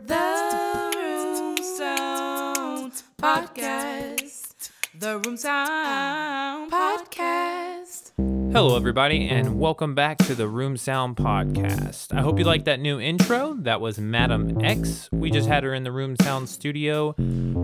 [0.00, 4.70] The Room Sound Podcast.
[4.94, 8.12] The Room Sound Podcast.
[8.52, 12.16] Hello, everybody, and welcome back to the Room Sound Podcast.
[12.16, 13.54] I hope you like that new intro.
[13.54, 15.08] That was Madam X.
[15.10, 17.16] We just had her in the Room Sound studio.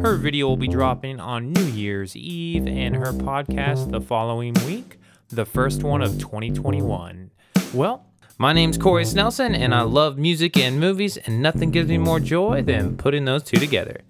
[0.02, 4.98] Her video will be dropping on New Year's Eve, and her podcast the following week,
[5.28, 7.30] the first one of 2021.
[7.72, 8.06] Well,
[8.38, 12.18] my name's Corey Snelson, and I love music and movies, and nothing gives me more
[12.18, 14.00] joy than putting those two together.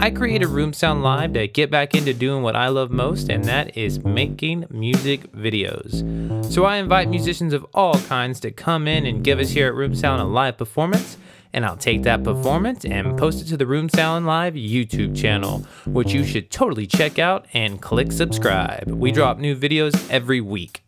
[0.00, 3.44] I created Room Sound Live to get back into doing what I love most, and
[3.44, 6.44] that is making music videos.
[6.50, 9.74] So I invite musicians of all kinds to come in and give us here at
[9.74, 11.16] Room Sound a live performance,
[11.52, 15.64] and I'll take that performance and post it to the Room Sound Live YouTube channel,
[15.86, 18.88] which you should totally check out and click subscribe.
[18.88, 20.82] We drop new videos every week.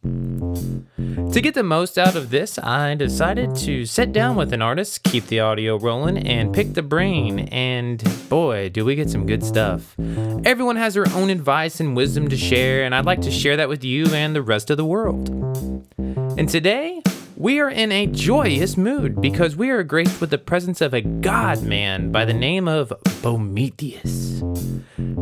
[1.35, 5.03] To get the most out of this, I decided to sit down with an artist,
[5.03, 7.41] keep the audio rolling, and pick the brain.
[7.49, 9.97] And boy, do we get some good stuff.
[10.45, 13.69] Everyone has their own advice and wisdom to share, and I'd like to share that
[13.69, 15.29] with you and the rest of the world.
[16.39, 17.03] And today,
[17.37, 21.01] we are in a joyous mood because we are graced with the presence of a
[21.01, 24.41] god man by the name of Bomethius.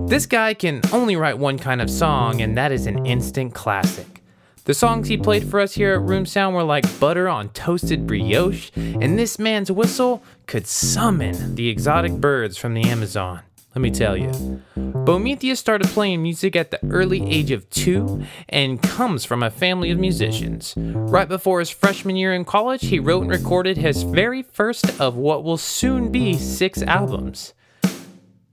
[0.08, 4.22] This guy can only write one kind of song, and that is an instant classic.
[4.64, 8.06] The songs he played for us here at Room Sound were like butter on toasted
[8.06, 13.40] brioche, and this man's whistle could summon the exotic birds from the Amazon.
[13.74, 14.30] Let me tell you.
[14.76, 19.90] Bomethius started playing music at the early age of two and comes from a family
[19.90, 20.74] of musicians.
[20.76, 25.16] Right before his freshman year in college, he wrote and recorded his very first of
[25.16, 27.54] what will soon be six albums.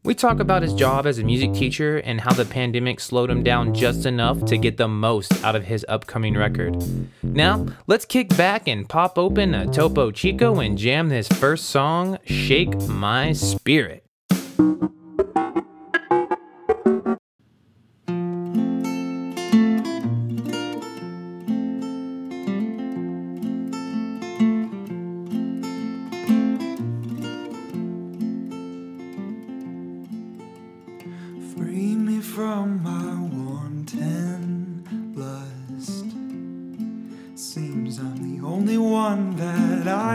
[0.05, 3.43] We talk about his job as a music teacher and how the pandemic slowed him
[3.43, 6.81] down just enough to get the most out of his upcoming record.
[7.21, 12.17] Now, let's kick back and pop open a Topo Chico and jam this first song,
[12.23, 14.05] Shake My Spirit.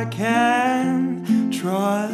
[0.05, 2.13] I can trust.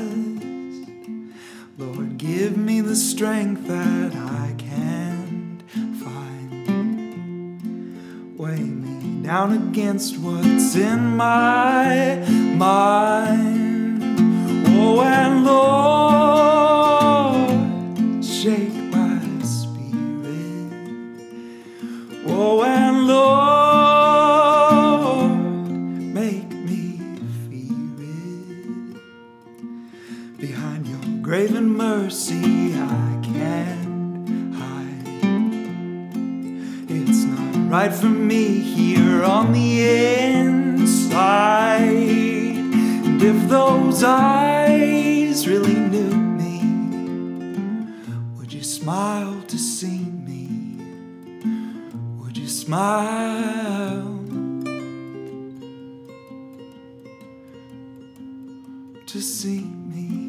[1.77, 5.61] Lord, give me the strength that I can't
[5.99, 6.69] find.
[8.39, 12.25] Weigh me down against what's in my
[12.55, 13.50] mind.
[37.81, 39.89] Right for me here on the
[40.29, 41.81] inside.
[43.07, 46.57] And if those eyes really knew me,
[48.37, 50.47] would you smile to see me?
[52.19, 54.19] Would you smile
[59.07, 59.65] to see
[59.95, 60.19] me?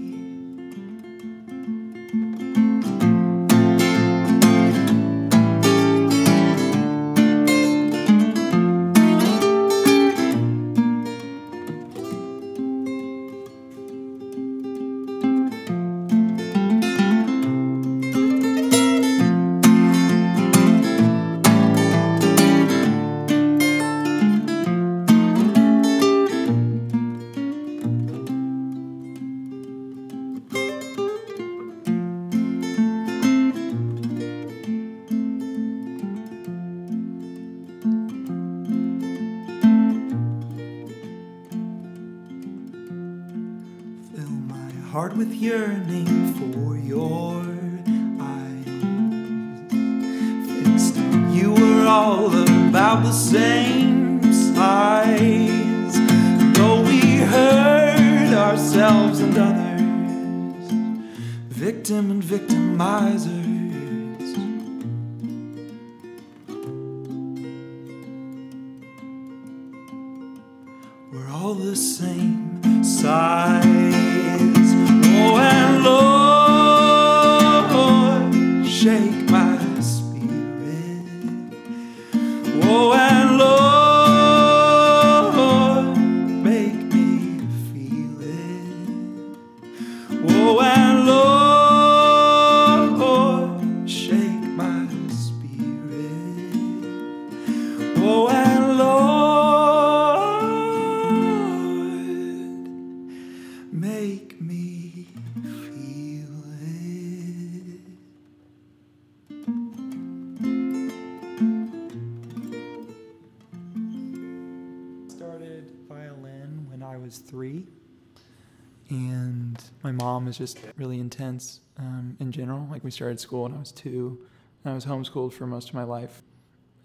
[120.32, 122.66] Was just really intense um, in general.
[122.72, 124.26] Like we started school when I was two,
[124.64, 126.24] and I was homeschooled for most of my life,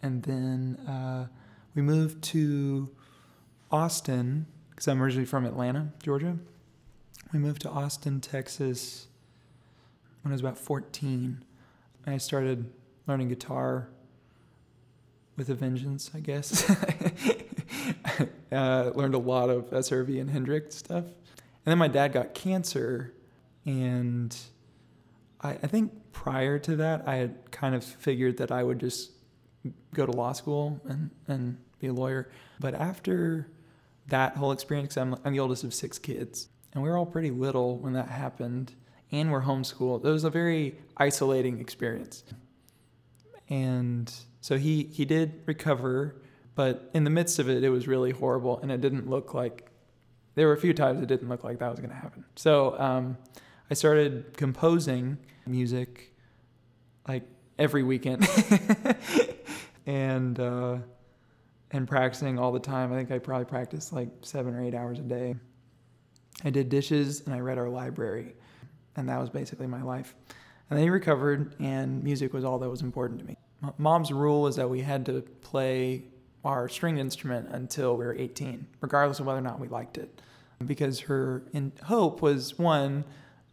[0.02, 1.26] and then uh,
[1.76, 2.90] we moved to
[3.70, 6.36] Austin because I'm originally from Atlanta, Georgia.
[7.32, 9.06] We moved to Austin, Texas
[10.22, 11.44] when I was about 14.
[12.04, 12.72] And I started
[13.06, 13.88] learning guitar
[15.36, 16.68] with a vengeance, I guess.
[18.52, 21.04] uh, learned a lot of SRV and Hendrix stuff.
[21.04, 23.12] And then my dad got cancer,
[23.66, 24.34] and
[25.40, 29.10] I, I think prior to that, I had kind of figured that I would just
[29.94, 32.30] go to law school and, and be a lawyer.
[32.60, 33.48] But after
[34.08, 37.30] that whole experience, I'm, I'm the oldest of six kids, and we were all pretty
[37.30, 38.72] little when that happened,
[39.10, 40.04] and we're homeschooled.
[40.04, 42.24] It was a very isolating experience.
[43.48, 46.16] And so he, he did recover,
[46.54, 49.70] but in the midst of it, it was really horrible, and it didn't look like
[50.34, 52.24] there were a few times it didn't look like that was going to happen.
[52.36, 53.16] So um,
[53.70, 56.12] I started composing music
[57.08, 57.24] like
[57.58, 58.28] every weekend
[59.86, 60.78] and uh,
[61.72, 62.92] and practicing all the time.
[62.92, 65.34] I think I probably practiced like seven or eight hours a day.
[66.44, 68.34] I did dishes and I read our library,
[68.96, 70.14] and that was basically my life.
[70.70, 73.36] And then he recovered, and music was all that was important to me.
[73.78, 76.04] Mom's rule was that we had to play
[76.44, 80.20] our stringed instrument until we were 18, regardless of whether or not we liked it.
[80.64, 83.04] Because her in- hope was one,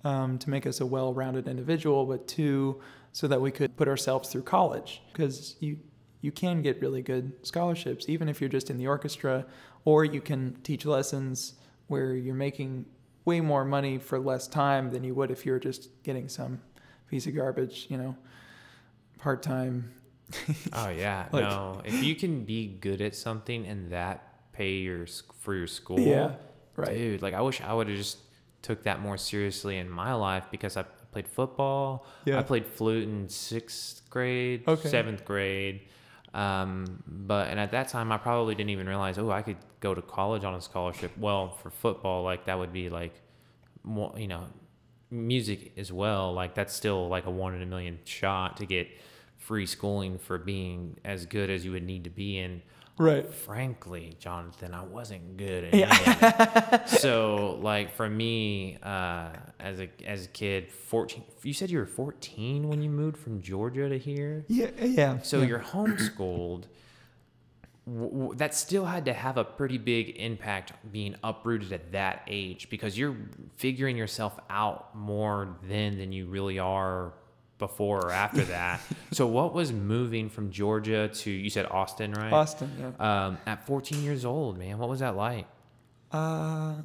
[0.03, 3.87] um, to make us a well rounded individual, but two, so that we could put
[3.87, 5.01] ourselves through college.
[5.11, 5.77] Because you,
[6.21, 9.45] you can get really good scholarships, even if you're just in the orchestra,
[9.85, 11.53] or you can teach lessons
[11.87, 12.85] where you're making
[13.25, 16.59] way more money for less time than you would if you were just getting some
[17.09, 18.15] piece of garbage, you know,
[19.19, 19.91] part time.
[20.73, 21.81] Oh yeah, Like- no.
[21.85, 25.05] If you can be good at something and that pay your
[25.41, 26.33] for your school, Yeah,
[26.75, 26.95] right.
[26.95, 27.21] dude.
[27.21, 28.17] Like I wish I would have just
[28.63, 32.07] took that more seriously in my life because I played football.
[32.25, 32.39] Yeah.
[32.39, 34.89] I played flute in sixth grade, Okay.
[34.89, 35.81] seventh grade.
[36.33, 39.93] Um, but and at that time I probably didn't even realize, oh, I could go
[39.93, 41.11] to college on a scholarship.
[41.17, 43.13] Well, for football, like that would be like
[43.83, 44.45] more, you know,
[45.11, 46.33] music as well.
[46.33, 48.87] Like that's still like a one in a million shot to get
[49.37, 52.61] free schooling for being as good as you would need to be in.
[52.97, 53.27] Right.
[53.33, 56.89] Frankly, Jonathan, I wasn't good at it.
[56.99, 59.29] so, like for me, uh,
[59.59, 61.23] as a as a kid, fourteen.
[61.41, 64.45] You said you were fourteen when you moved from Georgia to here.
[64.47, 65.19] Yeah, yeah.
[65.21, 65.47] So yeah.
[65.47, 66.65] you're homeschooled.
[67.87, 72.69] W- that still had to have a pretty big impact being uprooted at that age
[72.69, 73.17] because you're
[73.55, 77.13] figuring yourself out more then than you really are
[77.67, 78.81] before or after that.
[79.11, 82.33] so what was moving from Georgia to you said Austin, right?
[82.33, 83.25] Austin, yeah.
[83.27, 85.47] Um, at 14 years old, man, what was that like?
[86.11, 86.75] Uh,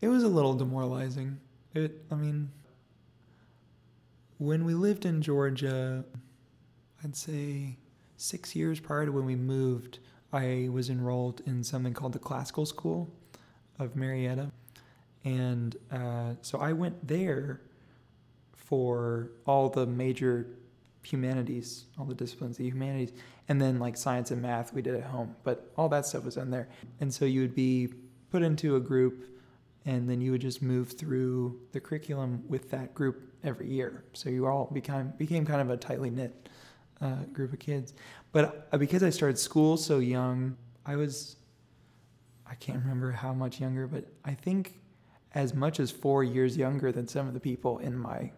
[0.00, 1.38] it was a little demoralizing.
[1.74, 2.50] It, I mean,
[4.38, 6.02] when we lived in Georgia,
[7.04, 7.76] I'd say
[8.16, 9.98] six years prior to when we moved,
[10.32, 13.12] I was enrolled in something called the Classical School
[13.78, 14.50] of Marietta.
[15.24, 17.60] And uh, so I went there
[18.64, 20.46] for all the major
[21.02, 23.12] humanities, all the disciplines of humanities,
[23.48, 25.34] and then like science and math we did at home.
[25.42, 26.68] But all that stuff was in there.
[27.00, 27.88] And so you would be
[28.30, 29.28] put into a group
[29.84, 34.04] and then you would just move through the curriculum with that group every year.
[34.12, 36.48] So you all became became kind of a tightly knit
[37.00, 37.94] uh, group of kids.
[38.30, 41.36] But uh, because I started school so young, I was
[42.46, 44.78] I can't remember how much younger, but I think
[45.34, 48.30] as much as four years younger than some of the people in my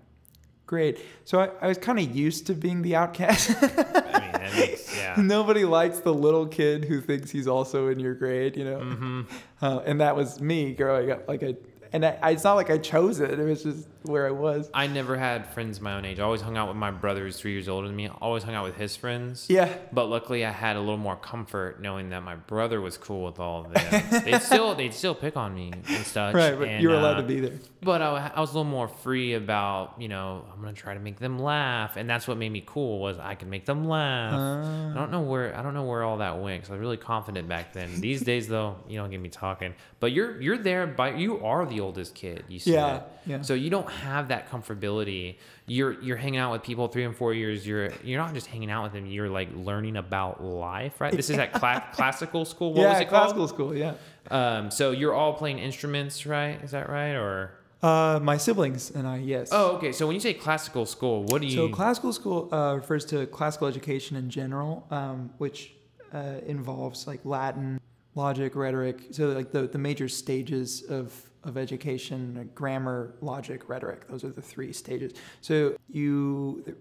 [0.67, 1.01] grade.
[1.25, 3.51] So I, I was kind of used to being the outcast.
[3.63, 5.15] I mean, that makes, yeah.
[5.19, 8.79] Nobody likes the little kid who thinks he's also in your grade, you know.
[8.79, 9.23] Mm-hmm.
[9.63, 11.29] Uh, and that was me growing up.
[11.29, 11.57] Like I,
[11.95, 13.39] and I, I, it's not like I chose it.
[13.39, 14.69] It was just where I was.
[14.75, 16.19] I never had friends my own age.
[16.19, 18.09] I always hung out with my brother who's three years older than me.
[18.09, 19.47] I Always hung out with his friends.
[19.49, 19.73] Yeah.
[19.93, 23.39] But luckily, I had a little more comfort knowing that my brother was cool with
[23.39, 24.23] all of them.
[24.25, 26.35] they'd still they'd still pick on me and such.
[26.35, 27.59] Right, but and, you were allowed uh, to be there.
[27.81, 31.01] But I, I was a little more free about you know I'm gonna try to
[31.01, 34.35] make them laugh, and that's what made me cool was I could make them laugh.
[34.35, 36.81] Uh, I don't know where I don't know where all that went because I was
[36.81, 38.01] really confident back then.
[38.01, 39.75] These days though, you don't get me talking.
[40.01, 42.45] But you're you're there by you are the oldest kid.
[42.49, 43.43] You see Yeah, yeah.
[43.43, 45.37] So you don't have that comfortability.
[45.67, 47.67] You're you're hanging out with people three and four years.
[47.67, 49.07] You're you're not just hanging out with them.
[49.07, 51.13] You're like learning about life, right?
[51.13, 52.73] This is at cla- classical school.
[52.73, 53.51] What yeah, was it classical called?
[53.51, 53.75] school.
[53.77, 53.95] Yeah.
[54.31, 56.61] Um, so you're all playing instruments, right?
[56.65, 57.13] Is that right?
[57.15, 59.51] Or Uh, my siblings and I, yes.
[59.53, 59.93] oh, okay.
[59.93, 61.55] So when you say classical school, what do you?
[61.55, 65.75] So classical school uh, refers to classical education in general, um, which
[66.15, 67.79] uh, involves like Latin,
[68.15, 69.09] logic, rhetoric.
[69.11, 71.13] So like the, the major stages of
[71.45, 74.09] of education: uh, grammar, logic, rhetoric.
[74.09, 75.13] Those are the three stages.
[75.41, 76.77] So you,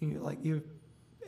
[0.00, 0.62] you like you.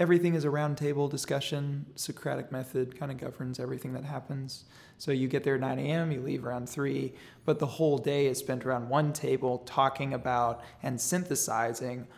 [0.00, 1.86] Everything is a roundtable discussion.
[1.94, 4.64] Socratic method kind of governs everything that happens.
[4.98, 7.12] So you get there at 9 a.m., you leave around 3,
[7.44, 12.08] but the whole day is spent around one table talking about and synthesizing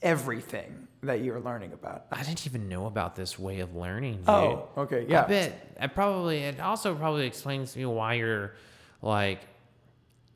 [0.00, 2.06] everything that you're learning about.
[2.10, 4.18] I didn't even know about this way of learning.
[4.18, 4.28] Dude.
[4.28, 5.24] Oh, okay, yeah.
[5.24, 5.76] I bet.
[5.80, 6.38] I probably.
[6.38, 8.54] It also probably explains to me why you're
[9.02, 9.40] like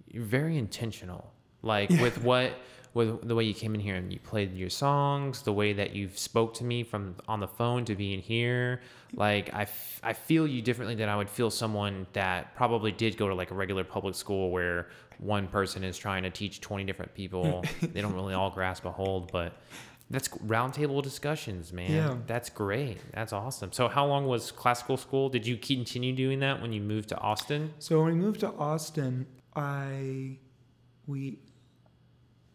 [0.09, 1.33] you're very intentional.
[1.63, 2.53] Like with what
[2.95, 5.95] with the way you came in here and you played your songs, the way that
[5.95, 8.83] you've spoke to me from on the phone to being here.
[9.15, 13.17] Like I, f- I feel you differently than I would feel someone that probably did
[13.17, 14.89] go to like a regular public school where
[15.19, 17.65] one person is trying to teach 20 different people.
[17.83, 19.55] they don't really all grasp a hold, but
[20.13, 21.91] that's roundtable discussions, man.
[21.91, 22.17] Yeah.
[22.27, 22.99] That's great.
[23.15, 23.73] That's awesome.
[23.73, 25.31] So how long was classical school?
[25.31, 27.73] Did you continue doing that when you moved to Austin?
[27.79, 29.27] So when we moved to Austin,
[29.57, 30.37] I
[31.07, 31.39] we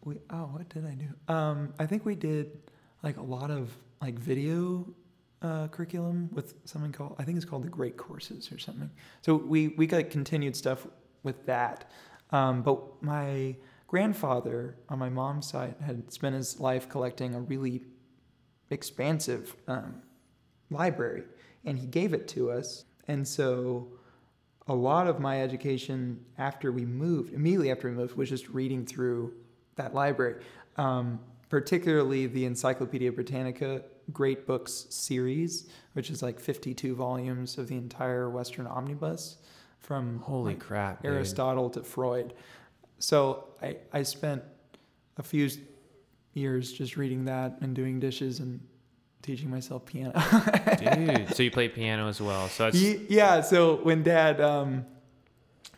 [0.04, 1.34] we oh what did I do?
[1.34, 2.58] Um, I think we did
[3.02, 4.86] like a lot of like video
[5.42, 8.90] uh, curriculum with something called I think it's called the Great Courses or something.
[9.22, 10.86] So we we got continued stuff
[11.24, 11.90] with that.
[12.30, 13.56] Um, but my
[13.88, 17.82] grandfather on my mom's side had spent his life collecting a really
[18.70, 20.02] expansive um,
[20.70, 21.24] library,
[21.64, 22.84] and he gave it to us.
[23.08, 23.88] And so
[24.68, 28.84] a lot of my education after we moved, immediately after we moved, was just reading
[28.84, 29.32] through
[29.76, 30.42] that library,
[30.76, 31.18] um,
[31.48, 38.28] particularly the Encyclopedia Britannica Great Books series, which is like 52 volumes of the entire
[38.28, 39.38] Western omnibus
[39.80, 41.12] from Holy like, crap, dude.
[41.12, 42.34] Aristotle to Freud.
[42.98, 44.42] So I, I spent
[45.16, 45.48] a few
[46.34, 48.60] years just reading that and doing dishes and
[49.22, 50.12] teaching myself piano.
[50.78, 52.48] Dude, so you play piano as well.
[52.48, 53.40] So yeah.
[53.40, 54.86] So when dad, um,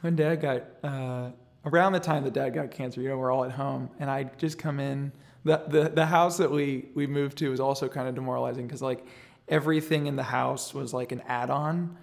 [0.02, 1.30] when dad got, uh,
[1.64, 4.38] around the time that dad got cancer, you know, we're all at home and I'd
[4.38, 5.12] just come in
[5.44, 8.82] the, the, the house that we, we moved to was also kind of demoralizing because
[8.82, 9.06] like
[9.48, 11.96] everything in the house was like an add-on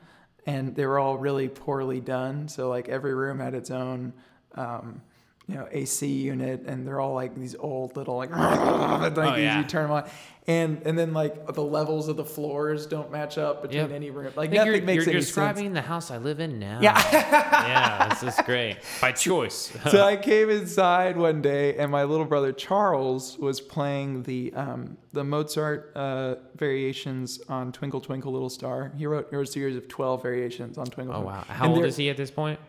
[0.45, 2.47] and they were all really poorly done.
[2.47, 4.13] So like every room had its own,
[4.55, 5.01] um,
[5.47, 9.43] you know, AC unit, and they're all like these old little like, like Oh, you-
[9.43, 9.59] yeah.
[9.59, 10.09] you turn them on,
[10.45, 13.91] and and then like the levels of the floors don't match up between Yep.
[13.91, 14.33] any room.
[14.35, 15.73] Like nothing you're, makes you're any describing sense.
[15.75, 16.79] the house I live in now.
[16.81, 17.01] Yeah.
[17.13, 18.77] yeah, this is great.
[18.99, 19.71] By choice.
[19.89, 24.97] so I came inside one day, and my little brother Charles was playing the um,
[25.13, 28.91] the Mozart uh, variations on Twinkle Twinkle Little Star.
[28.97, 31.15] He wrote, wrote a series of twelve variations on Twinkle.
[31.15, 31.37] oh Twinkle.
[31.39, 31.45] wow.
[31.47, 32.59] How And old is he at this point?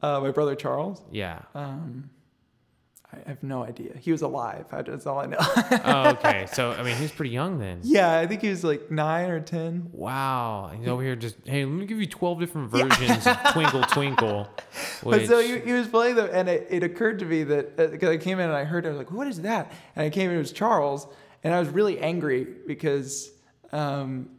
[0.00, 1.00] Uh, my brother Charles.
[1.12, 1.42] Yeah.
[1.54, 2.10] Um,
[3.14, 3.92] I have no idea.
[4.00, 4.66] He was alive.
[4.70, 5.36] That's all I know.
[5.40, 6.46] oh, okay.
[6.52, 7.80] So I mean, he's pretty young then.
[7.82, 9.90] yeah, I think he was like nine or ten.
[9.92, 10.72] Wow.
[10.76, 14.48] He's over here just, hey, let me give you 12 different versions of Twinkle Twinkle.
[15.04, 17.76] But so which- he, he was playing them, and it, it occurred to me that
[17.76, 20.06] because I came in and I heard, it, I was like, "What is that?" And
[20.06, 21.06] I came in, it was Charles,
[21.44, 23.30] and I was really angry because
[23.72, 24.30] um,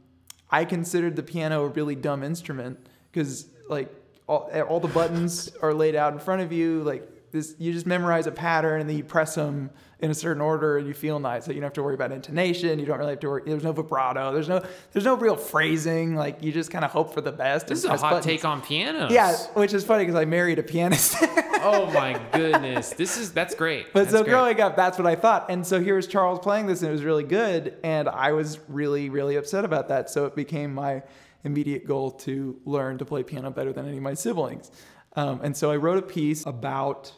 [0.49, 2.79] I considered the piano a really dumb instrument
[3.11, 3.93] because like
[4.27, 7.85] all, all the buttons are laid out in front of you, like this, you just
[7.85, 11.19] memorize a pattern and then you press them in a certain order and you feel
[11.19, 11.45] nice.
[11.45, 12.79] So you don't have to worry about intonation.
[12.79, 13.41] You don't really have to worry.
[13.45, 14.31] There's no vibrato.
[14.31, 16.15] There's no there's no real phrasing.
[16.15, 17.67] Like you just kind of hope for the best.
[17.67, 18.25] this is a hot buttons.
[18.25, 19.11] take on pianos.
[19.11, 21.17] Yeah, which is funny because I married a pianist.
[21.21, 22.91] oh my goodness.
[22.91, 23.91] This is, that's great.
[23.93, 24.31] But That's so great.
[24.31, 25.47] growing up, that's what I thought.
[25.49, 27.77] And so here was Charles playing this, and it was really good.
[27.83, 30.09] And I was really, really upset about that.
[30.09, 31.03] So it became my
[31.43, 34.71] immediate goal to learn to play piano better than any of my siblings.
[35.15, 37.13] Um, and so I wrote a piece about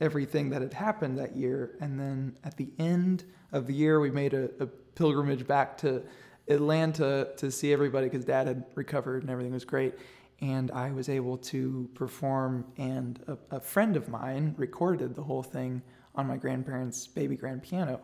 [0.00, 1.76] everything that had happened that year.
[1.80, 6.02] And then at the end of the year, we made a, a pilgrimage back to
[6.48, 9.94] Atlanta to see everybody because dad had recovered and everything was great.
[10.40, 15.42] And I was able to perform, and a, a friend of mine recorded the whole
[15.42, 15.82] thing
[16.14, 18.00] on my grandparents' baby grand piano.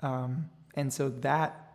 [0.00, 1.66] Um, and so that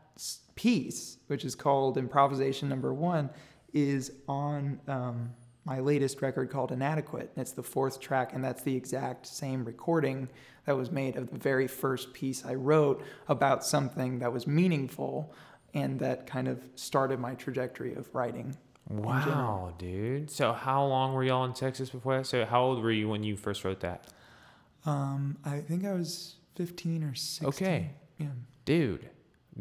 [0.55, 3.29] piece, which is called Improvisation Number One,
[3.73, 5.31] is on um,
[5.65, 7.31] my latest record called Inadequate.
[7.35, 10.29] It's the fourth track, and that's the exact same recording
[10.65, 15.33] that was made of the very first piece I wrote about something that was meaningful
[15.73, 18.55] and that kind of started my trajectory of writing.
[18.87, 20.29] Wow, dude.
[20.29, 22.27] So how long were y'all in Texas before that?
[22.27, 24.07] So how old were you when you first wrote that?
[24.85, 27.47] Um, I think I was 15 or 16.
[27.47, 27.91] Okay.
[28.19, 28.27] Yeah.
[28.65, 29.09] Dude,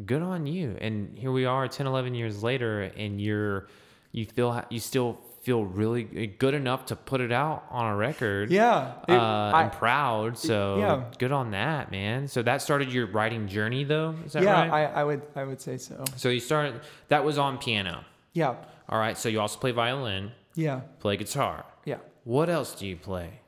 [0.05, 0.77] good on you.
[0.79, 3.67] And here we are 10, 11 years later and you're
[4.11, 8.49] you feel you still feel really good enough to put it out on a record.
[8.49, 8.93] Yeah.
[9.07, 10.39] Uh, it- I'm proud.
[10.39, 11.03] So yeah.
[11.19, 12.27] good on that, man.
[12.27, 14.71] So that started your writing journey though, is that yeah, right?
[14.71, 16.03] I, I would I would say so.
[16.15, 18.03] so you started that was on piano.
[18.33, 18.55] Yeah.
[18.89, 20.81] All right, so you also play violin, Yeah.
[20.99, 21.63] play guitar.
[21.85, 21.97] Yeah.
[22.23, 23.39] What else do you play?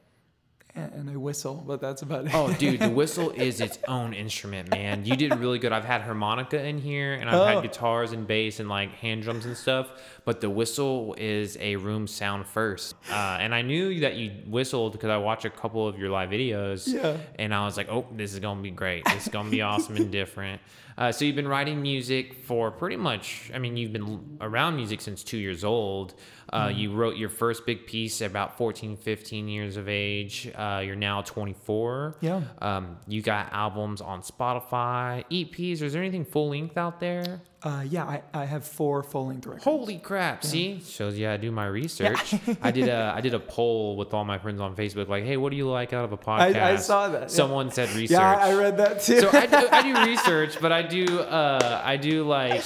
[0.77, 2.31] And, I whistle, but that's about it.
[2.35, 5.05] Oh, dude, the whistle is its own instrument, man.
[5.05, 5.71] You did really good.
[5.71, 7.45] I've had harmonica in here, and I've Oh.
[7.45, 9.89] had guitars and bass and like hand drums and stuff.
[10.23, 12.93] But the whistle is a room sound first.
[13.09, 16.29] Uh, and I knew that you whistled because I watched a couple of your live
[16.29, 16.87] videos.
[16.87, 17.17] Yeah.
[17.39, 19.03] And I was like, oh, this is gonna be great.
[19.05, 20.61] This is gonna be awesome and different.
[20.97, 23.51] Uh, so you've been writing music for pretty much.
[23.53, 26.15] I mean, you've been around music since two years old.
[26.51, 30.49] Uh, You wrote your first big piece at about 14, 15 years of age.
[30.55, 32.17] Uh, you're now 24.
[32.21, 32.41] Yeah.
[32.61, 35.81] Um, you got albums on Spotify, EPs.
[35.81, 37.41] Is there anything full length out there?
[37.63, 39.63] Uh, yeah, I, I have four full length records.
[39.63, 40.43] Holy crap!
[40.43, 42.35] See, shows you I do my research.
[42.61, 45.37] I did a I did a poll with all my friends on Facebook, like, hey,
[45.37, 46.55] what do you like out of a podcast?
[46.61, 47.27] I saw that, yeah.
[47.27, 48.11] Someone said research.
[48.11, 49.21] Yeah, I, I read that too.
[49.21, 52.63] So I do, I do research, but I do uh, I do like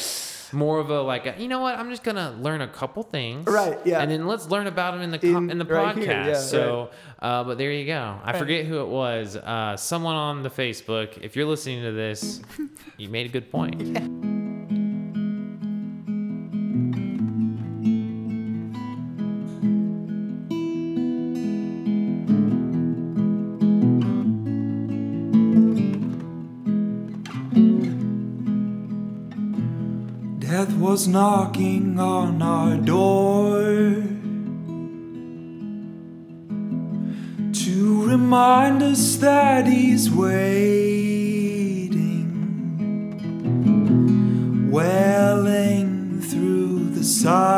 [0.52, 3.48] more of a like a, you know what I'm just gonna learn a couple things
[3.48, 4.02] Right, yeah.
[4.02, 6.12] and then let's learn about them in the co- in, In- the right podcast here,
[6.12, 8.38] yeah, so uh, but there you go I Right.
[8.38, 12.42] forget who it was uh, someone on the Facebook if you're listening to this
[12.98, 14.10] you made a good point Death
[30.92, 33.62] was knocking on our door
[37.54, 41.00] to remind us that he's waiting,
[44.70, 47.51] welling through the sirens,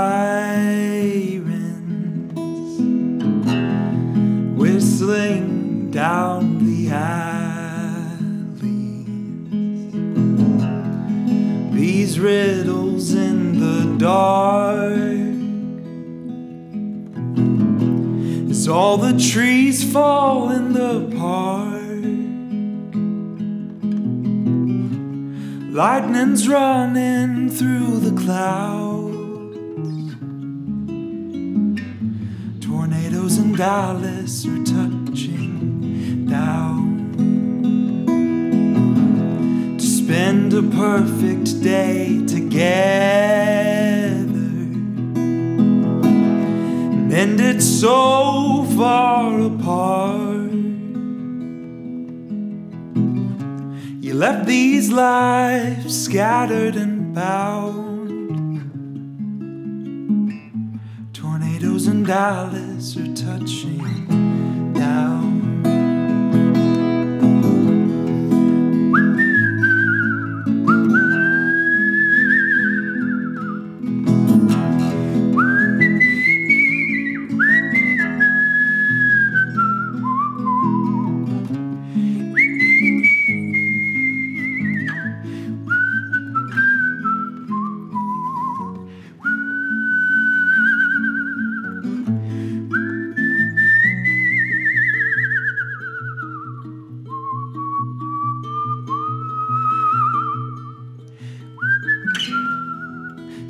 [19.74, 21.82] trees fall in the park.
[25.74, 29.16] Lightning's running through the clouds.
[32.64, 37.10] Tornadoes in Dallas are touching down.
[39.80, 42.70] To spend a perfect day together.
[46.94, 50.52] And ended so far apart.
[54.02, 58.10] You left these lives scattered and bound.
[61.14, 63.83] Tornadoes in Dallas are touching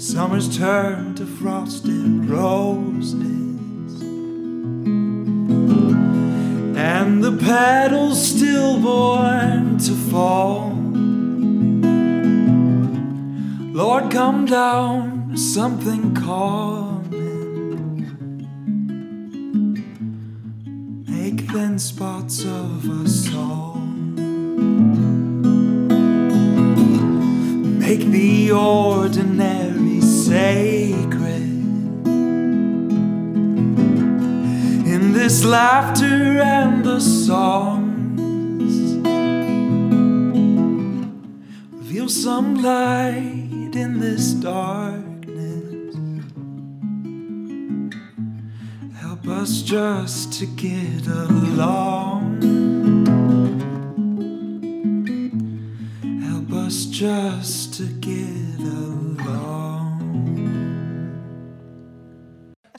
[0.04, 3.16] Summer's turned to frosted roses.
[6.76, 10.72] And the petals stillborn to fall.
[13.72, 17.14] Lord, come down, something coming.
[21.08, 23.80] Make thin spots of us all.
[27.80, 29.33] Make the ordinary
[30.34, 31.46] sacred.
[34.94, 38.74] In this laughter and the songs,
[41.72, 45.96] reveal some light in this darkness.
[49.04, 52.24] Help us just to get along.
[56.30, 57.63] Help us just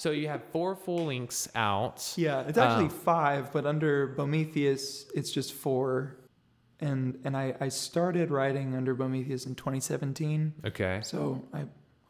[0.05, 2.13] So you have four full links out.
[2.15, 6.19] Yeah, it's actually Um, five, but under Bomethius, it's just four.
[6.79, 10.53] And and I, I started writing under Bomethius in 2017.
[10.67, 11.01] Okay.
[11.03, 11.61] So I,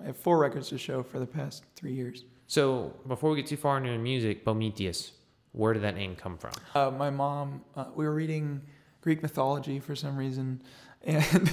[0.01, 2.25] I have four records to show for the past three years.
[2.49, 5.13] So before we get too far into the music, Bomethius,
[5.53, 6.55] where did that name come from?
[6.75, 8.61] Uh, my mom, uh, we were reading
[9.03, 10.61] Greek mythology for some reason,
[11.03, 11.49] and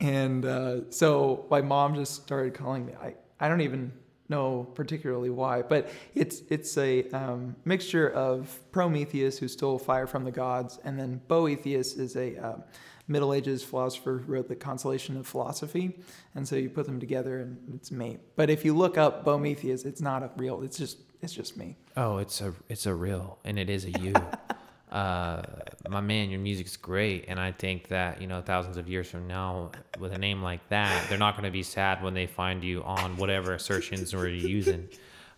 [0.00, 2.94] and uh, so my mom just started calling me.
[2.94, 3.92] I, I don't even
[4.30, 10.24] know particularly why, but it's it's a um, mixture of Prometheus, who stole fire from
[10.24, 12.62] the gods, and then Boethius is a um,
[13.08, 15.98] Middle Ages philosopher who wrote the Consolation of Philosophy,
[16.34, 18.18] and so you put them together, and it's me.
[18.36, 20.62] But if you look up Bomethius, it's not a real.
[20.62, 21.76] It's just it's just me.
[21.96, 24.14] Oh, it's a it's a real and it is a you.
[24.90, 25.42] uh,
[25.88, 29.28] my man, your music's great, and I think that you know thousands of years from
[29.28, 32.64] now, with a name like that, they're not going to be sad when they find
[32.64, 34.88] you on whatever assertions we're using.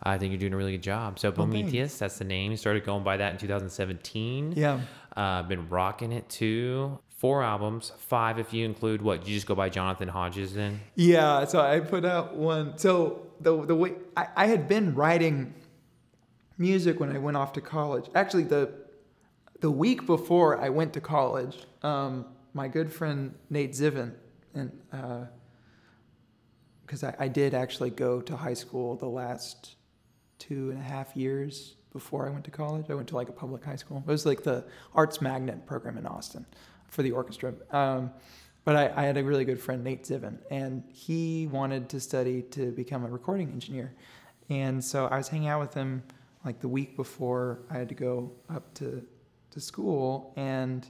[0.02, 1.18] I think you're doing a really good job.
[1.18, 1.30] So.
[1.30, 2.50] Bomethius, that's the name.
[2.50, 4.54] You started going by that in 2017.
[4.56, 4.80] Yeah.
[5.16, 6.98] Uh, been rocking it too.
[7.18, 10.80] Four albums, five if you include what you just go by Jonathan Hodges then.
[10.96, 12.78] Yeah, so I put out one.
[12.78, 15.54] So the the way I, I had been writing
[16.58, 18.06] music when I went off to college.
[18.16, 18.81] Actually, the
[19.62, 24.12] the week before I went to college, um, my good friend Nate Zivin,
[24.54, 24.72] and
[26.84, 29.76] because I, I did actually go to high school the last
[30.40, 32.86] two and a half years before I went to college.
[32.90, 33.98] I went to like a public high school.
[33.98, 36.44] It was like the Arts Magnet program in Austin
[36.88, 37.54] for the orchestra.
[37.70, 38.10] Um,
[38.64, 42.42] but I, I had a really good friend, Nate Zivin, and he wanted to study
[42.50, 43.94] to become a recording engineer.
[44.50, 46.02] And so I was hanging out with him
[46.44, 49.06] like the week before I had to go up to,
[49.52, 50.32] to school.
[50.36, 50.86] And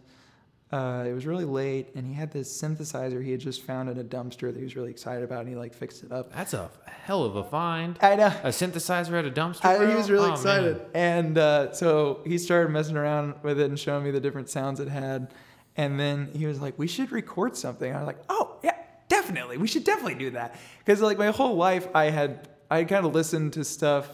[0.72, 3.98] uh, it was really late, and he had this synthesizer he had just found in
[3.98, 6.32] a dumpster that he was really excited about, and he like fixed it up.
[6.32, 7.98] That's a hell of a find.
[8.00, 8.28] I know.
[8.42, 9.66] A synthesizer at a dumpster.
[9.66, 10.78] I, he was really Oh, excited.
[10.78, 10.86] man.
[10.94, 14.80] And uh, so he started messing around with it and showing me the different sounds
[14.80, 15.34] it had.
[15.76, 17.94] And then he was like, we should record something.
[17.94, 18.76] I was like, oh, yeah,
[19.08, 19.58] definitely.
[19.58, 20.54] We should definitely do that.
[20.78, 24.08] Because like my whole life, I had, I kind of listened to stuff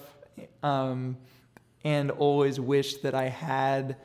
[0.64, 1.16] um,
[1.84, 3.96] and always wished that I had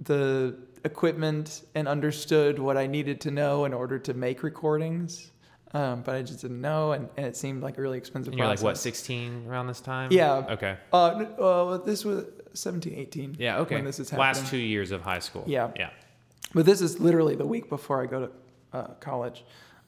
[0.00, 5.30] the equipment and understood what I needed to know in order to make recordings.
[5.72, 8.38] Um, but I just didn't know, and, and it seemed like a really expensive And
[8.38, 10.10] you're like what, 16 around this time?
[10.10, 10.44] Yeah.
[10.50, 10.76] Okay.
[10.92, 13.36] Uh, uh, this was 17, 18.
[13.38, 13.58] Yeah.
[13.58, 13.76] Okay.
[13.76, 14.26] When this is happening.
[14.26, 15.44] Last two years of high school.
[15.46, 15.70] Yeah.
[15.76, 15.90] Yeah.
[16.54, 18.30] But this is literally the week before I go to
[18.76, 19.44] uh, college.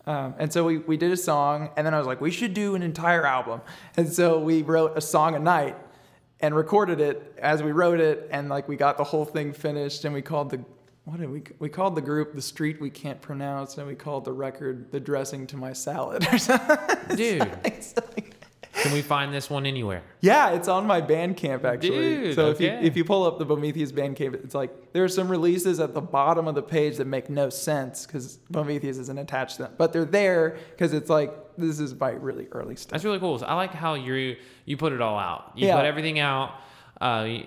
[0.07, 2.55] Um, and so we, we did a song, and then I was like, we should
[2.55, 3.61] do an entire album.
[3.97, 5.77] And so we wrote a song a night
[6.43, 10.05] and recorded it as we wrote it, and like we got the whole thing finished,
[10.05, 10.61] and we called the
[11.05, 14.25] what did we we called the group the street we can't pronounce, and we called
[14.25, 16.77] the record the dressing to my salad or something.
[17.17, 17.49] Dude,
[18.83, 20.03] can we find this one anywhere?
[20.21, 22.17] Yeah, it's on my Bandcamp actually.
[22.17, 25.09] Dude, so if you if you pull up the Bomethius Bandcamp, it's like there are
[25.09, 29.19] some releases at the bottom of the page that make no sense because Bomethius isn't
[29.19, 32.91] attached to them, but they're there because it's like this is my really early stuff.
[32.93, 33.39] That's really cool.
[33.39, 35.53] So I like how you you put it all out.
[35.55, 35.77] You Yeah.
[35.77, 36.55] put everything out.
[37.01, 37.41] Uh,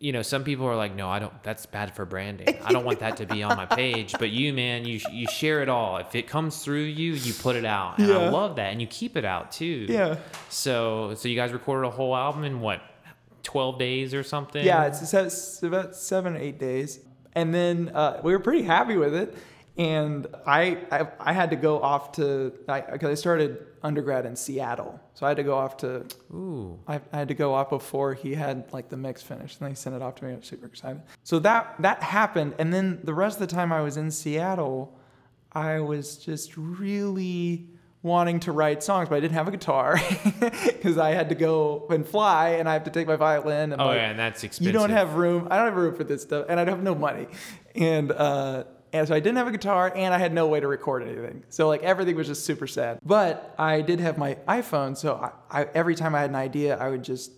[0.00, 1.42] you, know, some people are like, no, I don't.
[1.42, 2.58] That's bad for branding.
[2.64, 4.14] I don't want that to be on my page.
[4.18, 5.96] But you, man, you you share it all.
[5.98, 8.72] If it comes through you, you put it out, and I love that.
[8.72, 9.86] And you keep it out too.
[9.88, 10.16] Yeah.
[10.48, 12.80] So so you guys recorded a whole album in what,
[13.42, 14.64] twelve days or something?
[14.64, 17.00] Yeah, it's, about seven or eight days,
[17.34, 19.36] and then uh, we were pretty happy with it.
[19.76, 25.00] And I I, I had to go off to because I, started undergrad in Seattle,
[25.14, 26.78] so I had to go off to Ooh.
[26.86, 29.74] I, I had to go off before he had like the mix finished, and they
[29.74, 30.32] sent it off to me.
[30.32, 31.02] I was super excited.
[31.24, 34.98] So that that happened, and then the rest of the time I was in Seattle,
[35.52, 37.68] I was just really
[38.02, 40.00] wanting to write songs, but I didn't have a guitar
[40.40, 43.72] because I had to go and fly, and I have to take my violin.
[43.72, 44.66] And Oh like, yeah, and that's expensive.
[44.66, 45.48] you don't have room.
[45.50, 47.26] I don't have room for this stuff, and I don't have no money,
[47.74, 50.66] and uh, and so I didn't have a guitar, and I had no way to
[50.66, 51.44] record anything.
[51.48, 52.98] So like everything was just super sad.
[53.04, 56.76] But I did have my iPhone, so I, I every time I had an idea,
[56.76, 57.32] I would just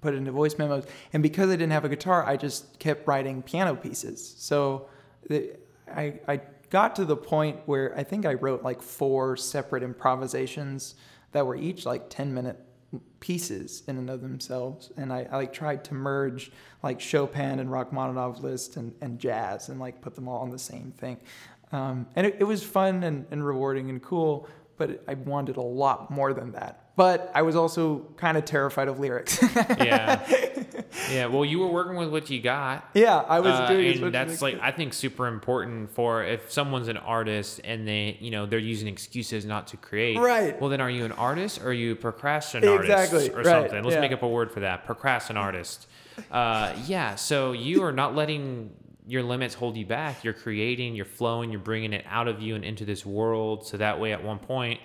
[0.00, 3.06] put it into voice memos, and because I didn't have a guitar, I just kept
[3.06, 4.34] writing piano pieces.
[4.38, 4.88] So
[5.28, 5.56] the,
[5.94, 10.94] I I got to the point where I think I wrote like four separate improvisations
[11.32, 12.58] that were each like ten minute
[13.20, 14.92] pieces in and of themselves.
[14.96, 16.50] And I, I like tried to merge
[16.82, 20.58] like chopin and rachmaninoff Liszt and, and jazz and like put them all on the
[20.58, 21.18] same thing.
[21.72, 25.62] Um, and it, it was fun and, and rewarding and cool but i wanted a
[25.62, 29.38] lot more than that but I was also kind of terrified of lyrics.
[29.54, 30.26] yeah.
[31.10, 31.26] Yeah.
[31.26, 32.88] Well, you were working with what you got.
[32.94, 34.58] yeah, I was Uh, doing and that's like.
[34.60, 38.88] I think super important for if someone's an artist and they you know they're using
[38.88, 40.18] excuses not to create.
[40.18, 40.58] Right.
[40.60, 43.46] Well, then are you an artist or are you a procrastin artist Exactly, or right,
[43.46, 43.82] something?
[43.84, 44.00] Let's yeah.
[44.00, 44.86] make up a word for that.
[44.86, 45.86] Procrastin artist.
[46.30, 47.14] Uh, yeah.
[47.14, 48.70] So you are not letting
[49.06, 50.24] your limits hold you back.
[50.24, 50.96] You're creating.
[50.96, 51.50] You're flowing.
[51.50, 53.66] You're bringing it out of you and into this world.
[53.66, 54.80] So that way, at one point.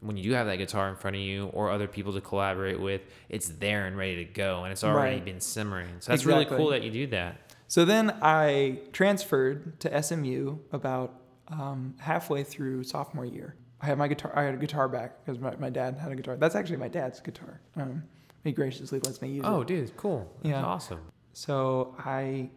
[0.00, 2.80] When you do have that guitar in front of you or other people to collaborate
[2.80, 5.24] with, it's there and ready to go, and it's already Right.
[5.24, 5.88] been simmering.
[6.00, 7.54] So that's really cool that you do that.
[7.68, 13.56] So then I transferred to SMU about um, halfway through sophomore year.
[13.80, 14.32] I had my guitar.
[14.34, 16.36] I had a guitar back because my, my dad had a guitar.
[16.36, 17.60] That's actually my dad's guitar.
[17.76, 18.02] Um,
[18.44, 19.48] he graciously lets me use it.
[19.48, 20.30] Oh, dude, cool.
[20.42, 20.62] That's Yeah.
[20.64, 21.00] awesome.
[21.32, 22.50] So I,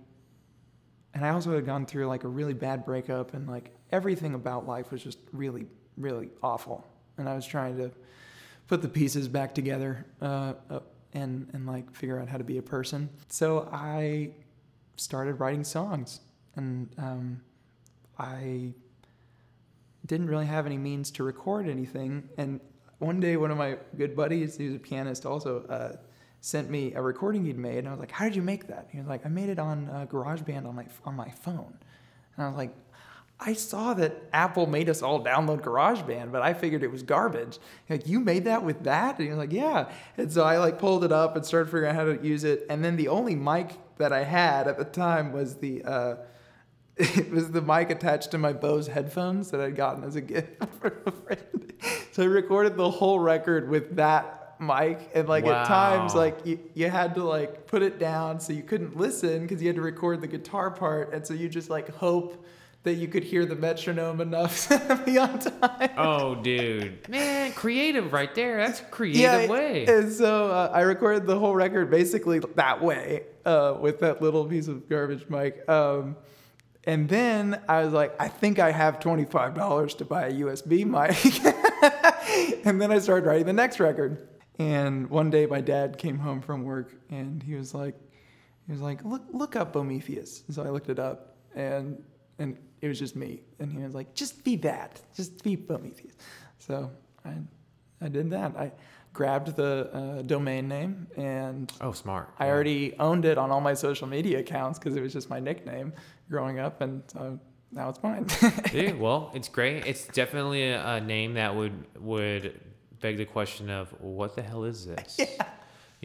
[1.14, 4.68] and I also had gone through like a really bad breakup, and like everything about
[4.68, 5.66] life was just really,
[5.98, 6.86] really awful.
[7.20, 7.92] And I was trying to
[8.68, 10.54] put the pieces back together, uh,
[11.14, 13.10] and and like figure out how to be a person.
[13.28, 14.32] So I
[14.96, 16.22] started writing songs,
[16.56, 17.42] and um,
[18.18, 18.74] I
[20.06, 22.30] didn't really have any means to record anything.
[22.38, 22.60] And
[23.00, 25.98] one day, one of my good buddies, who's a pianist, also uh,
[26.42, 28.88] sent me a recording he'd made, and I was like, "How did you make that?"
[28.92, 31.78] He was like, "I made it on uh, GarageBand on my on my phone,"
[32.36, 32.74] and I was like.
[33.42, 37.58] I saw that Apple made us all download GarageBand, but I figured it was garbage.
[37.90, 39.18] Like, you made that with that?
[39.20, 39.90] And was like, yeah.
[40.18, 42.66] And so I like pulled it up and started figuring out how to use it.
[42.70, 46.16] And then the only mic that I had at the time was the uh,
[47.00, 50.62] it was the mic attached to my Bose headphones that I'd gotten as a gift
[50.82, 51.74] from a friend.
[52.12, 56.60] So I recorded the whole record with that mic, and like at times, like you,
[56.74, 59.82] you had to like put it down so you couldn't listen because you had to
[59.82, 62.46] record the guitar part, and so you just like hope
[62.84, 65.90] that you could hear the metronome enough to be on time.
[65.98, 67.08] Oh, dude.
[67.10, 68.58] Man, creative right there.
[68.58, 69.86] That's a creative way.
[69.86, 74.46] And so uh, I recorded the whole record basically that way uh, with that little
[74.46, 75.68] piece of garbage mic.
[75.70, 76.16] Um,
[76.86, 82.66] and then I was like, I think I have $25 to buy a USB mic.
[82.66, 84.28] and then I started writing the next record.
[84.58, 87.96] And one day my dad came home from work and he was like,
[88.66, 90.46] he was like, look, look up Bomethius.
[90.48, 92.02] And so I looked it up and,
[92.38, 93.42] and it was just me.
[93.60, 96.14] And he was like, just be that, just be Bomethius.
[96.60, 96.92] So
[97.26, 97.34] I,
[98.02, 98.56] I did that.
[98.58, 98.72] I
[99.14, 102.30] grabbed the uh, domain name and oh, smart.
[102.40, 105.40] I already owned it on all my social media accounts because it was just my
[105.40, 105.94] nickname
[106.30, 107.40] growing up, and so
[107.72, 108.28] now it's mine.
[108.72, 109.86] Dude, well, it's great.
[109.86, 112.60] It's definitely a, a name that would would
[113.00, 115.20] beg the question of what the hell is this?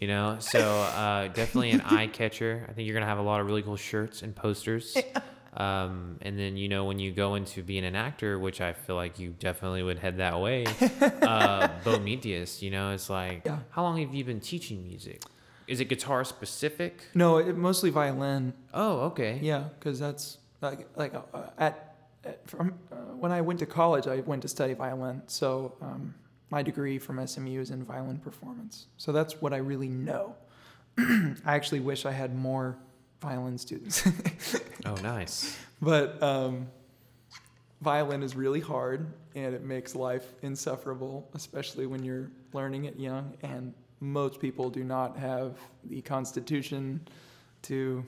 [0.00, 2.66] You know, so uh, definitely an eye catcher.
[2.68, 4.96] I think you're gonna have a lot of really cool shirts and posters.
[5.56, 8.96] Um, and then you know when you go into being an actor, which I feel
[8.96, 10.64] like you definitely would head that way.
[11.22, 13.58] uh, Bomethius, you know, it's like Yeah.
[13.70, 15.22] how long have you been teaching music?
[15.66, 17.04] Is it guitar specific?
[17.14, 18.52] no, it, mostly violin.
[18.74, 19.38] Oh, okay.
[19.42, 21.22] Yeah, because that's like like uh,
[21.58, 25.22] at, at from uh, when I went to college, I went to study violin.
[25.26, 26.14] So um,
[26.50, 28.86] my degree from SMU is in violin performance.
[28.96, 30.34] So that's what I really know.
[30.98, 32.76] I actually wish I had more
[33.20, 34.06] violin students.
[34.86, 35.58] Oh, nice.
[35.80, 36.66] But um,
[37.80, 43.32] violin is really hard and it makes life insufferable, especially when you're learning it young.
[43.42, 47.00] And most people do not have the constitution
[47.62, 48.04] to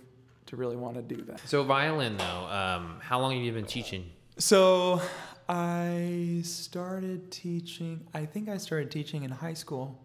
[0.47, 1.41] to really want to do that.
[1.49, 4.05] So violin though, um, how long have you been teaching?
[4.39, 5.01] So
[5.49, 8.07] I started teaching.
[8.15, 9.99] I think I started teaching in high school.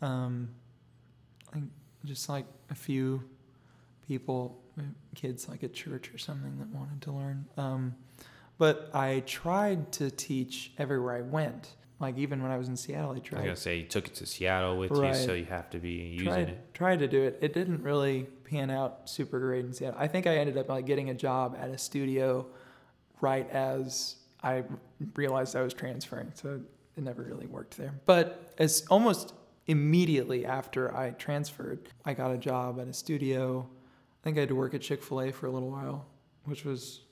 [0.00, 0.48] Um,
[2.04, 3.22] just like a few
[4.06, 4.60] people,
[5.14, 7.46] kids like at church or something that wanted to learn.
[7.56, 7.94] Um,
[8.58, 11.76] but I tried to teach everywhere I went.
[12.00, 13.38] Like even when I was in Seattle, I tried.
[13.38, 15.08] I was gonna say you took it to Seattle with Right.
[15.08, 16.74] you, so you have to be using tried it.
[16.74, 17.38] tried to do it.
[17.40, 19.98] It didn't really pan out super great in Seattle.
[19.98, 22.46] I think I ended up like getting a job at a studio
[23.20, 24.64] right as I
[25.14, 26.60] realized I was transferring, so
[26.96, 27.94] it never really worked there.
[28.06, 29.32] But as almost
[29.66, 33.66] immediately after I transferred, I got a job at a studio.
[34.24, 36.06] I think I had to work at Chick Fil A for a little while,
[36.46, 37.02] which was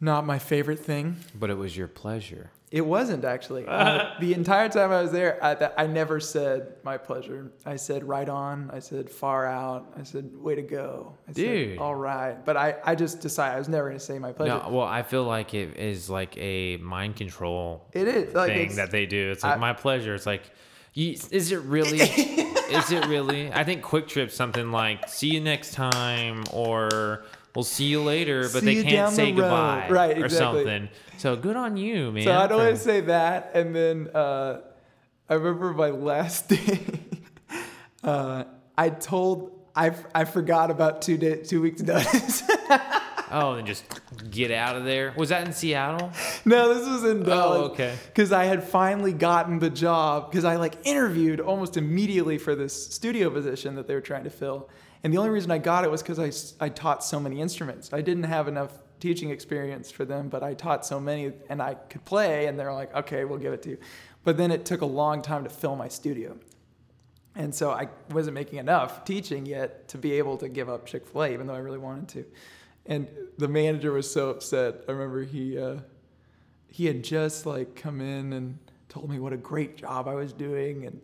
[0.00, 1.16] not my favorite thing.
[1.38, 2.50] But it was your pleasure.
[2.70, 3.66] It wasn't actually.
[3.68, 7.52] Uh, the entire time I was there, I, th- I never said my pleasure.
[7.66, 8.70] I said right on.
[8.72, 9.92] I said far out.
[9.98, 11.12] I said way to go.
[11.28, 11.72] I Dude.
[11.72, 12.42] said all right.
[12.42, 14.62] But I, I just decided I was never going to say my pleasure.
[14.64, 18.76] No, well, I feel like it is like a mind control It is like thing
[18.76, 19.30] that they do.
[19.30, 20.14] It's like I- my pleasure.
[20.14, 20.50] It's like,
[20.94, 21.98] you, is it really?
[22.72, 23.52] is it really?
[23.52, 28.60] I think QuikTrip's something like "see you next time" or "we'll see you later," but
[28.60, 30.88] See they can't down the say goodbye Right, or something.
[31.18, 32.24] So good on you, man.
[32.24, 34.60] So I'd always say that, and then uh,
[35.28, 36.80] I remember my last day.
[38.02, 38.44] uh,
[38.76, 42.42] I told I, I forgot about two day, two weeks notice.
[43.32, 43.84] Oh, then just
[44.30, 45.14] get out of there.
[45.16, 46.12] Was that in Seattle?
[46.44, 47.58] no, this was in Dallas.
[47.58, 47.96] Oh, okay.
[48.06, 52.94] Because I had finally gotten the job because I like interviewed almost immediately for this
[52.94, 54.68] studio position that they were trying to fill,
[55.02, 56.18] and the only reason I got it was because
[56.60, 57.92] I I taught so many instruments.
[57.92, 61.74] I didn't have enough teaching experience for them, but I taught so many and I
[61.74, 63.78] could play, and they're like, okay, we'll give it to you.
[64.24, 66.38] But then it took a long time to fill my studio.
[67.34, 71.06] And so I wasn't making enough teaching yet to be able to give up Chick
[71.06, 72.24] fil A, even though I really wanted to.
[72.86, 74.84] And the manager was so upset.
[74.88, 75.76] I remember he, uh,
[76.68, 80.32] he had just like come in and told me what a great job I was
[80.32, 80.86] doing.
[80.86, 81.00] And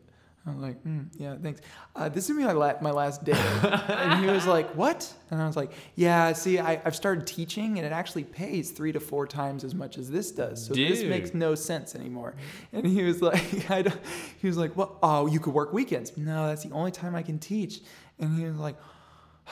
[0.47, 1.61] I was like, mm, yeah, thanks.
[1.95, 3.33] Uh, this is gonna be my, la- my last day.
[3.63, 5.13] and he was like, what?
[5.31, 8.93] And I was like, yeah, see, I, I've started teaching and it actually pays three
[8.93, 10.65] to four times as much as this does.
[10.65, 12.35] So this makes no sense anymore.
[12.73, 14.01] And he was like, I don't,
[14.41, 16.17] he was like, well, oh, you could work weekends.
[16.17, 17.81] No, that's the only time I can teach.
[18.19, 18.77] And he was like,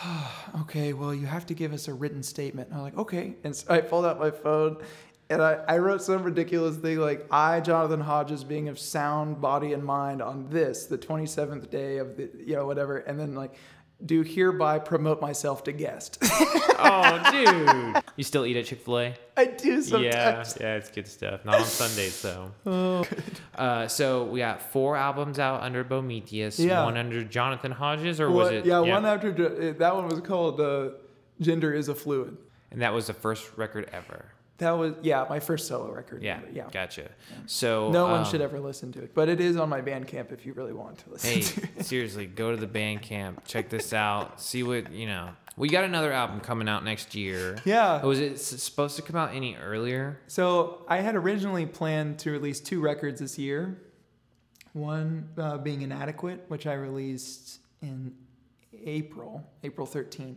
[0.60, 2.68] okay, well, you have to give us a written statement.
[2.68, 3.36] And I'm like, okay.
[3.44, 4.78] And so I pulled out my phone
[5.28, 9.72] and I, I wrote some ridiculous thing like, I, Jonathan Hodges, being of sound body
[9.72, 12.98] and mind on this, the 27th day of the, you know, whatever.
[12.98, 13.54] And then like,
[14.04, 16.22] do hereby promote myself to guest.
[16.78, 18.02] Oh, dude.
[18.16, 19.14] You still eat at Chick fil A?
[19.34, 20.58] I do Yeah, sometimes.
[20.60, 21.42] yeah, it's good stuff.
[21.46, 22.50] Not on Sundays, though.
[22.66, 23.06] Oh.
[23.56, 26.84] Uh, so we got four albums out under Bomethius, Yeah.
[26.84, 28.66] one under Jonathan Hodges, or was What- it?
[28.66, 29.32] yeah, one after,
[29.72, 30.90] that one was called uh,
[31.40, 32.36] Gender is a Fluid.
[32.70, 34.26] And that was the first record ever.
[34.58, 36.22] That was, yeah, my first solo record.
[36.22, 36.64] Yeah, Yeah.
[36.72, 37.10] gotcha.
[37.44, 40.32] So No one um, should ever listen to it, but it is on my Bandcamp
[40.32, 41.84] if you really want to listen Hey, to it.
[41.84, 45.30] seriously, go to the Bandcamp, check this out, see what you know.
[45.58, 47.56] We got another album coming out next year.
[47.64, 48.02] Yeah.
[48.02, 50.20] Was it supposed to come out any earlier?
[50.26, 53.80] So I had originally planned to release two records this year.
[54.74, 58.14] One uh, being Inadequate, which I released in
[58.84, 60.36] April, April 13th.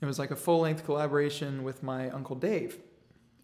[0.00, 2.78] It was like a full length collaboration with my uncle Dave,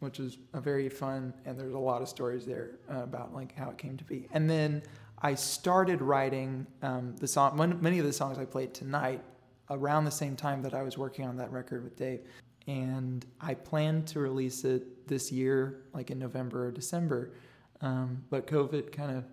[0.00, 3.54] which is a very fun, and there's a lot of stories there uh, about like
[3.54, 4.28] how it came to be.
[4.32, 4.82] And then
[5.22, 9.22] I started writing um, the song, many of the songs I played tonight
[9.70, 12.20] around the same time that I was working on that record with Dave.
[12.66, 17.32] And I planned to release it this year, like in November or December.
[17.80, 19.24] Um, but COVID kind of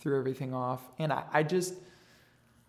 [0.00, 0.82] threw everything off.
[0.98, 1.74] And I, I just,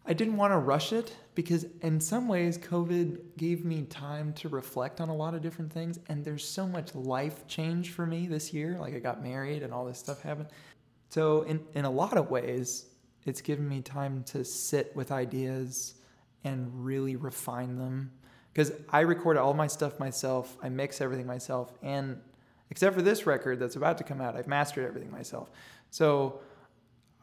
[0.09, 4.47] I didn't want to rush it because in some ways COVID gave me time to
[4.47, 8.25] reflect on a lot of different things and there's so much life change for me
[8.25, 10.47] this year like I got married and all this stuff happened.
[11.09, 12.85] So in in a lot of ways
[13.25, 15.95] it's given me time to sit with ideas
[16.45, 18.11] and really refine them
[18.53, 22.21] because I record all my stuff myself, I mix everything myself and
[22.69, 25.51] except for this record that's about to come out, I've mastered everything myself.
[25.89, 26.39] So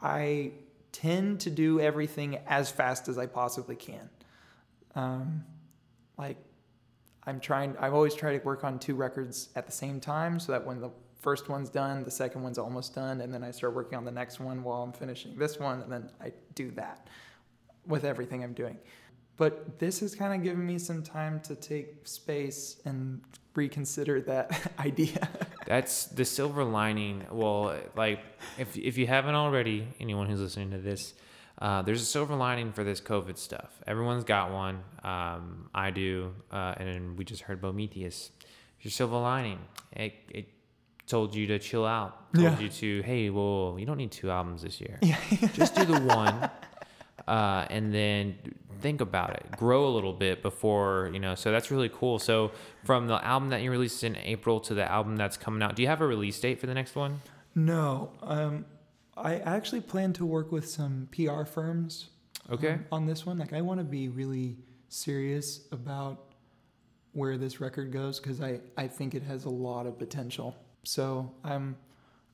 [0.01, 0.53] I
[0.95, 4.09] tend to do everything as fast as I possibly can.
[4.95, 5.45] Um,
[6.17, 6.37] like
[7.27, 10.53] I'm trying, I've always tried to work on two records at the same time so
[10.53, 13.75] that when the first one's done, the second one's almost done, and then I start
[13.75, 17.09] working on the next one while I'm finishing this one, and then I do that
[17.87, 18.79] with everything I'm doing.
[19.37, 23.21] But this has kind of given me some time to take space and
[23.57, 25.29] reconsider that idea.
[25.67, 27.25] That's the silver lining.
[27.31, 28.21] Well, like
[28.59, 31.15] if if you haven't already, anyone who's listening to this,
[31.61, 33.71] uh, there's a silver lining for this COVID stuff.
[33.87, 34.81] Everyone's got one.
[35.03, 38.31] Um, I do, uh, and we just heard Bomethius.
[38.81, 39.59] Your silver lining.
[39.93, 40.49] It it
[41.07, 42.33] told you to chill out.
[42.35, 42.59] Told Yeah.
[42.59, 44.99] you to hey, well, you don't need two albums this year.
[45.03, 45.19] Yeah.
[45.55, 46.51] just do the one.
[47.27, 48.37] Uh, and then
[48.81, 51.35] think about it, grow a little bit before you know.
[51.35, 52.19] So that's really cool.
[52.19, 52.53] So
[52.85, 55.83] from the album that you released in April to the album that's coming out, do
[55.83, 57.21] you have a release date for the next one?
[57.55, 58.67] No, um,
[59.17, 62.11] I actually plan to work with some PR firms.
[62.51, 62.73] Okay.
[62.73, 64.57] um, on this one, like I want to be really
[64.89, 66.35] serious about
[67.13, 70.55] where this record goes because I I think it has a lot of potential.
[70.83, 71.77] So I'm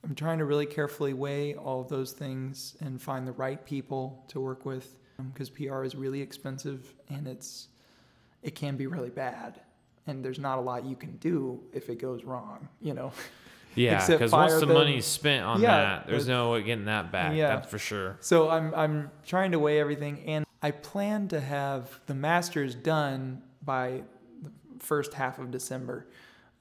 [0.04, 4.24] I'm trying to really carefully weigh all of those things and find the right people
[4.28, 4.96] to work with
[5.34, 7.68] because PR is really expensive and it's
[8.42, 9.60] it can be really bad
[10.06, 12.68] and there's not a lot you can do if it goes wrong.
[12.80, 13.12] You know.
[13.76, 14.74] Yeah, because once the them.
[14.74, 17.36] money's spent on Yeah, that, there's no way getting that back.
[17.36, 17.54] Yeah.
[17.54, 18.16] That's for sure.
[18.18, 23.42] So I'm I'm trying to weigh everything, and I plan to have the masters done
[23.62, 24.02] by
[24.42, 24.50] the
[24.80, 26.08] first half of December.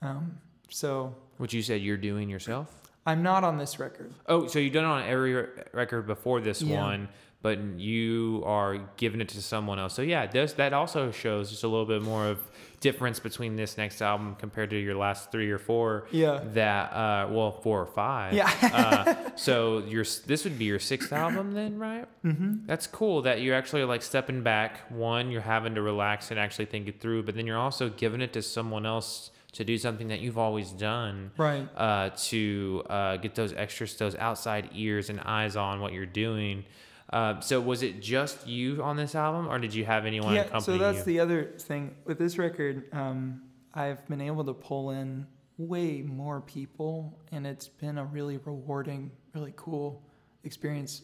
[0.03, 0.37] Um,
[0.69, 2.88] so What you said you're doing yourself?
[3.09, 4.13] I'm not on this record.
[4.27, 6.81] Oh, so you've done it on every re- record before this Yeah.
[6.81, 7.09] one,
[7.41, 9.93] but you are giving it to someone else.
[9.93, 12.39] So yeah, this that also shows just a little bit more of
[12.81, 16.07] difference between this next album compared to your last three or four.
[16.11, 16.41] Yeah.
[16.53, 18.33] That uh, well, four or five.
[18.33, 18.49] Yeah.
[18.61, 22.05] uh, so your this would be your sixth album then, right?
[22.23, 22.65] Mm-hmm.
[22.67, 24.89] That's cool that you're actually like stepping back.
[24.91, 28.21] One, you're having to relax and actually think it through, but then you're also giving
[28.21, 31.67] it to someone else to do something that you've always done Right.
[31.75, 36.65] uh, to uh, get those extras, those outside ears and eyes on what you're doing.
[37.11, 40.41] Uh, so was it just you on this album, or did you have anyone yeah,
[40.41, 41.03] accompany so that's you?
[41.05, 42.85] the other thing with this record.
[42.93, 43.41] Um,
[43.73, 45.25] I've been able to pull in
[45.57, 50.03] way more people, and it's been a really rewarding, really cool
[50.43, 51.01] experience.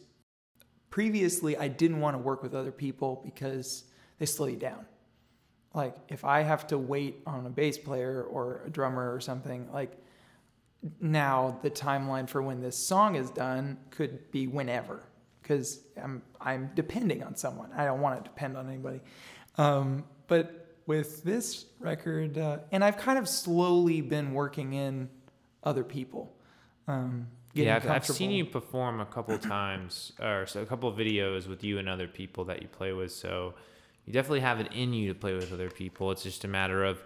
[0.91, 3.86] Previously, I didn't want to work with other people because
[4.20, 4.86] they slow you down.
[5.76, 9.69] Like if I have to wait on a bass player or a drummer or something,
[9.73, 9.91] like
[11.01, 15.03] now the timeline for when this song is done could be whenever
[15.41, 17.71] because I'm I'm depending on someone.
[17.76, 19.01] I don't want to depend on anybody.
[19.57, 25.09] Um, but with this record, uh, and I've kind of slowly been working in
[25.63, 26.34] other people.
[26.88, 30.97] Um, yeah, I've, I've seen you perform a couple times, or so a couple of
[30.97, 33.11] videos with you and other people that you play with.
[33.11, 33.53] So
[34.06, 36.12] you definitely have it in you to play with other people.
[36.12, 37.01] It's just a matter of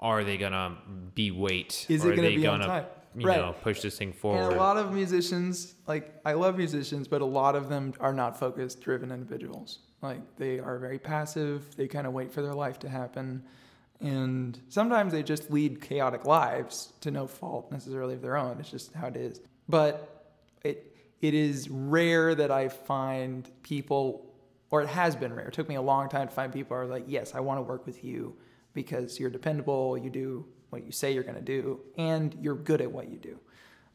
[0.00, 0.76] are they gonna
[1.14, 1.86] be weight?
[1.88, 2.84] Is or it are gonna they be on gonna, time?
[3.16, 3.40] you Right.
[3.40, 4.42] know, push this thing forward?
[4.44, 8.12] And a lot of musicians, like I love musicians, but a lot of them are
[8.12, 9.78] not focused driven individuals.
[10.02, 11.74] Like they are very passive.
[11.76, 13.42] They kind of wait for their life to happen.
[14.00, 18.60] And sometimes they just lead chaotic lives to no fault necessarily of their own.
[18.60, 19.40] It's just how it is.
[19.68, 20.26] But
[20.62, 20.92] it
[21.22, 24.34] it is rare that I find people
[24.70, 25.48] or it has been rare.
[25.48, 27.58] It took me a long time to find people who are like, yes, I want
[27.58, 28.36] to work with you
[28.74, 32.80] because you're dependable, you do what you say you're going to do, and you're good
[32.80, 33.38] at what you do.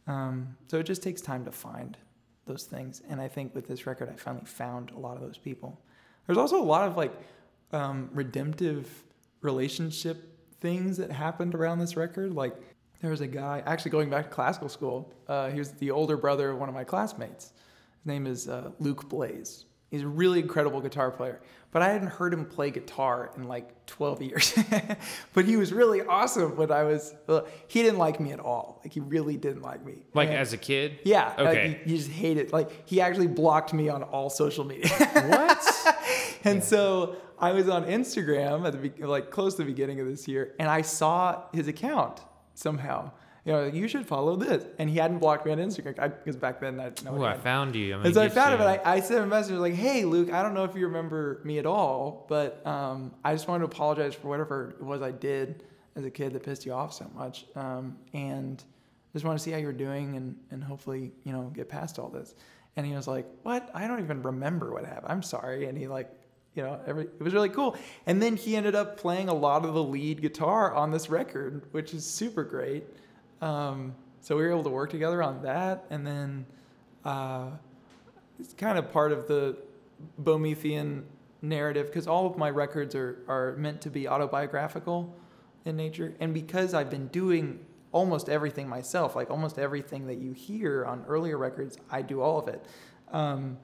[0.08, 1.98] Um, so it just takes time to find
[2.46, 3.02] those things.
[3.10, 5.80] And I think with this record, I finally found a lot of those people.
[6.26, 7.14] There's also a lot of like
[7.72, 9.04] um, redemptive
[9.42, 10.28] relationship
[10.60, 12.34] things that happened around this record.
[12.34, 12.56] Like
[13.02, 16.18] there was a guy, actually going back to classical school, uh, he was the older
[16.18, 17.54] brother of one of my classmates.
[17.98, 19.66] His name is uh, Luke Blaze.
[19.92, 23.86] He's a really incredible guitar player, but I hadn't heard him play guitar in like
[23.88, 24.58] 12 years.
[25.34, 28.80] but he was really awesome when I was, uh, he didn't like me at all.
[28.86, 30.06] Like he really didn't like me.
[30.14, 31.00] like And- as a kid?
[31.04, 31.34] yeah.
[31.38, 31.82] like, Okay.
[31.84, 32.54] he, he just hated.
[32.54, 34.88] Like he actually blocked me on all social media.
[35.28, 35.98] what?
[36.46, 40.26] and so I was on Instagram at the like close to the beginning of this
[40.28, 42.22] year, and I saw his account
[42.54, 43.12] somehow.
[43.44, 46.60] You know, you should follow this, and he hadn't blocked me on Instagram because back
[46.60, 47.20] then I didn't know.
[47.20, 47.96] Ooh, I found you.
[47.96, 50.06] I'm And so I found it, but I, I sent him a message like, "Hey,
[50.06, 53.62] Luke, I don't know if you remember me at all, but um, I just wanted
[53.62, 55.64] to apologize for whatever it was I did
[55.96, 58.64] as a kid that pissed you off so much, um, and
[59.12, 62.10] just want to see how you're doing, and and hopefully, you know, get past all
[62.10, 62.36] this."
[62.76, 63.72] And he was like, "What?
[63.74, 65.12] I don't even remember what happened.
[65.12, 66.12] I'm sorry." And he like,
[66.54, 67.76] you know, every it was really cool.
[68.06, 71.66] And then he ended up playing a lot of the lead guitar on this record,
[71.72, 72.84] which is super great.
[73.42, 76.46] Um, so we were able to work together on that, and then.
[77.04, 77.48] Uh,
[78.42, 79.56] it's kind of part of the
[80.22, 81.04] Bomethian
[81.42, 85.16] narrative because all of my records are, are meant to be autobiographical
[85.66, 86.14] in nature.
[86.20, 87.60] And because I've been doing
[87.92, 92.40] almost everything myself, like almost everything that you hear on earlier records, I do all
[92.40, 92.66] of it.
[93.12, 93.58] Um,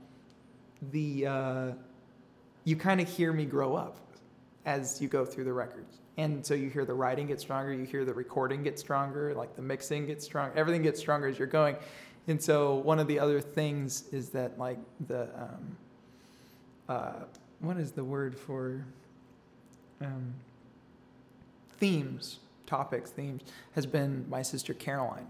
[0.92, 1.72] the uh,
[2.64, 3.98] you kind of hear me grow up
[4.66, 5.98] as you go through the records.
[6.18, 9.56] And so you hear the writing get stronger, you hear the recording get stronger, like
[9.56, 11.76] the mixing gets stronger, everything gets stronger as you're going.
[12.28, 15.78] And so one of the other things is that like the um,
[16.90, 17.14] uh,
[17.60, 18.86] what is the word for
[20.02, 20.34] um,
[21.78, 23.44] themes, topics, themes
[23.74, 25.28] has been my sister Caroline.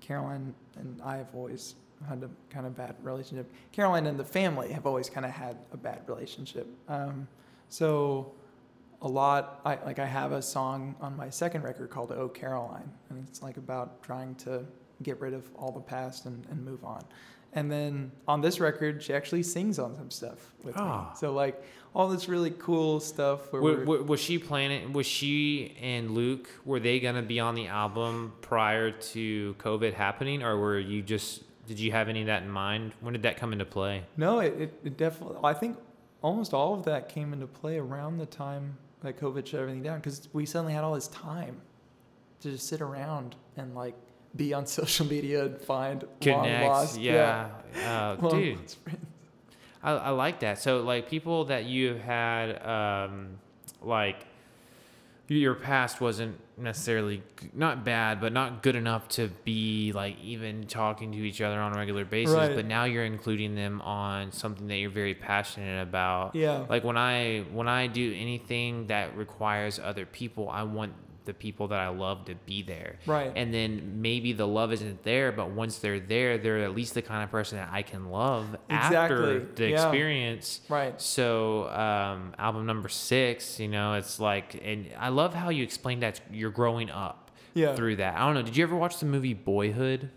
[0.00, 1.74] Caroline and I have always
[2.08, 3.50] had a kind of bad relationship.
[3.72, 6.66] Caroline and the family have always kind of had a bad relationship.
[6.88, 7.28] Um,
[7.68, 8.32] so
[9.02, 12.90] a lot, I like I have a song on my second record called "Oh Caroline,"
[13.08, 14.64] and it's like about trying to
[15.02, 17.02] get rid of all the past and, and move on.
[17.52, 21.08] And then on this record, she actually sings on some stuff with Ah.
[21.10, 21.16] me.
[21.16, 21.60] So like
[21.94, 23.52] all this really cool stuff.
[23.52, 24.92] Where Wa- we're, was she planning?
[24.92, 30.42] Was she and Luke were they gonna be on the album prior to COVID happening,
[30.42, 31.42] or were you just?
[31.66, 32.92] Did you have any of that in mind?
[33.00, 34.02] When did that come into play?
[34.16, 35.38] No, it, it, it definitely.
[35.42, 35.78] I think
[36.20, 39.98] almost all of that came into play around the time that COVID shut everything down
[39.98, 41.60] because we suddenly had all this time
[42.40, 43.94] to just sit around and like
[44.36, 46.98] be on social media and find Connect, lost.
[47.00, 47.48] yeah,
[47.86, 48.74] Uh, long dude.
[49.82, 50.58] I, I like that.
[50.58, 53.38] So like people that you had um,
[53.82, 54.26] like
[55.36, 57.22] your past wasn't necessarily
[57.54, 61.72] not bad, but not good enough to be like even talking to each other on
[61.74, 62.34] a regular basis.
[62.34, 62.54] Right.
[62.54, 66.34] But now you're including them on something that you're very passionate about.
[66.34, 66.66] Yeah.
[66.68, 70.92] Like when I when I do anything that requires other people, I want
[71.24, 72.96] the people that I love to be there.
[73.06, 73.32] Right.
[73.36, 77.02] And then maybe the love isn't there, but once they're there, they're at least the
[77.02, 79.84] kind of person that I can love after the Yeah.
[79.86, 80.60] experience.
[80.68, 81.00] Right.
[81.00, 86.02] So, um, album number six, you know, it's like, and I love how you explained
[86.02, 87.74] that you're growing up Yeah.
[87.74, 88.16] through that.
[88.16, 88.42] I don't know.
[88.42, 90.10] Did you ever watch the movie Boyhood?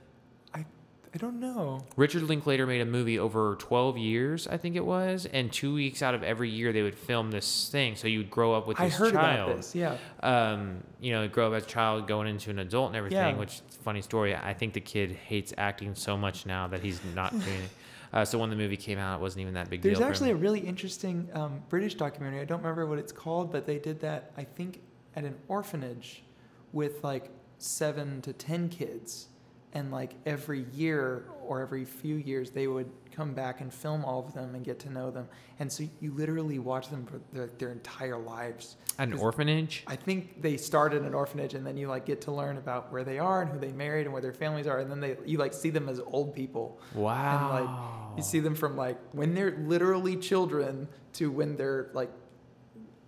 [1.16, 1.86] I don't know.
[1.96, 6.02] Richard Linklater made a movie over 12 years, I think it was, and two weeks
[6.02, 7.96] out of every year they would film this thing.
[7.96, 9.50] So you would grow up with this I heard child.
[9.50, 9.76] about this.
[9.76, 9.98] Yeah.
[10.24, 13.38] Um, you know, grow up as a child, going into an adult and everything, Yeah.
[13.38, 14.36] which funny story.
[14.36, 17.70] I think the kid hates acting so much now that he's not doing it.
[18.12, 20.08] Uh, so when the movie came out, it wasn't even that big There's deal.
[20.08, 22.42] for actually a really interesting um, British documentary.
[22.42, 24.82] I don't remember what it's called, but they did that, I think,
[25.16, 26.24] at an orphanage
[26.72, 29.28] with like seven to 10 kids.
[29.74, 34.26] And like every year or every few years, they would come back and film all
[34.26, 35.28] of them and get to know them.
[35.60, 38.78] And so you literally watch them for their, their entire lives.
[39.00, 39.84] At an orphanage.
[39.88, 42.92] I think they start in an orphanage and then you like get to learn about
[42.92, 44.80] where they are and who they married and where their families are.
[44.80, 46.80] And then they, you like see them as old people.
[46.94, 47.56] Wow.
[47.56, 52.12] And like you see them from like when they're literally children to when they're like,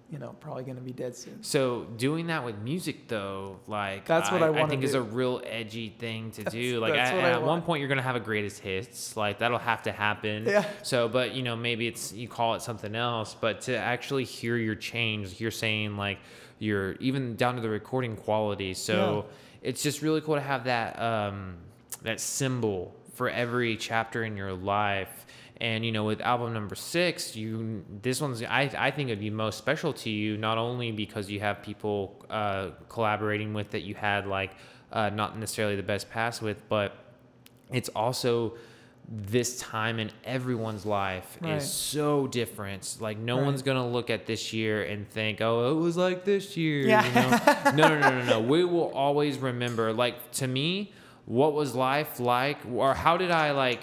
[0.09, 1.41] you know, probably gonna be dead soon.
[1.41, 5.41] So doing that with music though, like That's what I wanna think is a real
[5.45, 6.79] edgy thing to That's- do.
[6.79, 9.39] Like that's at, what I at one point you're gonna have a greatest hits, like
[9.39, 10.45] that'll have to happen.
[10.45, 10.65] Yeah.
[10.83, 14.57] So, but you know maybe it's you call it something else, but to actually hear
[14.57, 16.19] your change, you're saying like
[16.59, 18.73] you're even down to the recording quality.
[18.73, 19.25] So
[19.61, 21.55] it's just really cool to have that um,
[22.03, 25.25] that symbol for every chapter in your life.
[25.61, 29.29] And you know, with album number six, you this one's I I think it'd be
[29.29, 33.95] most special to you not only because you have people uh, collaborating with that you
[33.95, 34.51] had like
[34.91, 36.93] uh, not necessarily the best pass with, but
[37.71, 38.55] it's also
[39.07, 41.53] this time in everyone's life Right.
[41.57, 42.97] is so different.
[42.99, 43.45] Like no Right.
[43.45, 47.05] one's gonna look at this year and think, "Oh, it was like this year." Yeah.
[47.07, 47.87] You know?
[47.87, 48.39] no, no, no, no, no.
[48.53, 49.93] We will always remember.
[49.93, 50.91] Like to me,
[51.25, 53.81] what was life like, or how did I like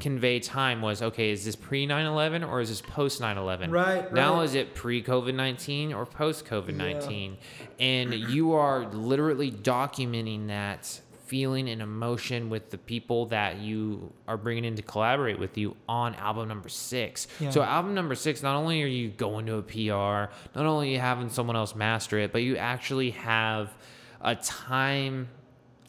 [0.00, 0.82] convey time?
[0.82, 1.30] Was okay.
[1.30, 3.70] Is this pre 9/11 or is this post 9/11?
[3.70, 4.44] Right, Now right.
[4.44, 7.36] is it pre COVID 19 or post COVID 19?
[7.78, 14.36] And you are literally documenting that feeling and emotion with the people that you are
[14.36, 17.28] bringing in to collaborate with you on album number six.
[17.38, 17.50] Yeah.
[17.50, 20.92] So, album number six, not only are you going to a PR, not only are
[20.94, 23.72] you having someone else master it, but you actually have
[24.20, 25.28] a time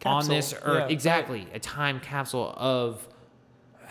[0.06, 0.90] on this earth.
[0.90, 1.48] Yeah, exactly.
[1.54, 3.08] A time capsule of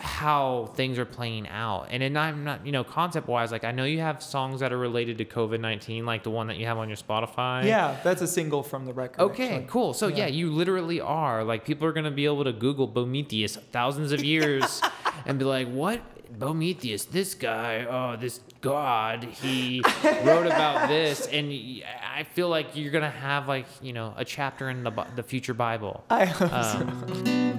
[0.01, 1.87] how things are playing out.
[1.91, 4.73] And then I'm not, you know, concept wise, like I know you have songs that
[4.73, 7.63] are related to COVID 19, like the one that you have on your Spotify.
[7.65, 9.21] Yeah, that's a single from the record.
[9.21, 9.67] Okay, actually.
[9.67, 9.93] cool.
[9.93, 10.17] So yeah.
[10.21, 10.27] Yeah.
[10.27, 14.81] you literally are like people are gonna be able to Google Bomethius thousands of years
[15.25, 16.01] and be like, what?
[16.37, 19.83] Bomethius, this guy, oh, this god, he
[20.23, 24.69] wrote about this, and I feel like you're gonna have like you know a chapter
[24.69, 26.05] in the the future Bible.
[26.09, 26.55] I hope so.
[26.55, 27.50] Um,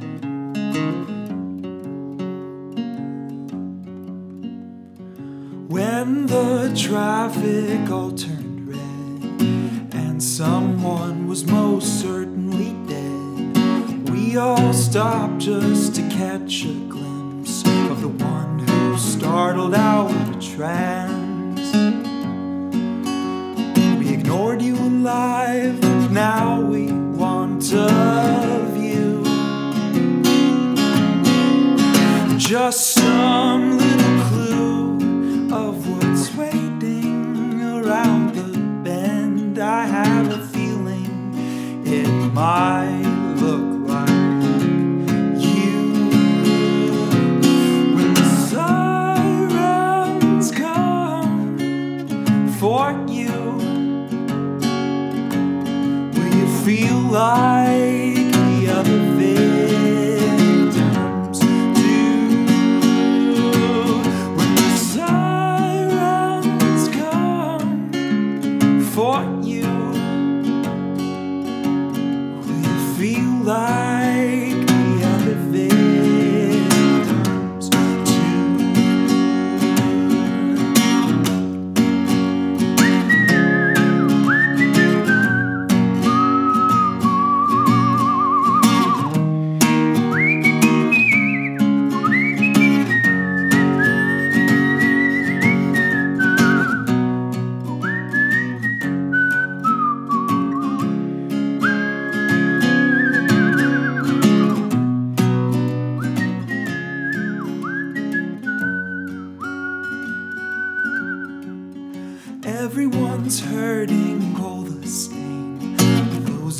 [6.03, 15.39] When the traffic all turned red and someone was most certainly dead, we all stopped
[15.39, 21.73] just to catch a glimpse of the one who startled out of a trance.
[24.01, 28.02] We ignored you alive, but now we want a
[42.33, 43.03] might
[43.37, 44.09] look like
[45.39, 46.09] you.
[47.95, 51.59] When the sirens come
[52.59, 53.33] for you,
[56.15, 57.82] will you feel like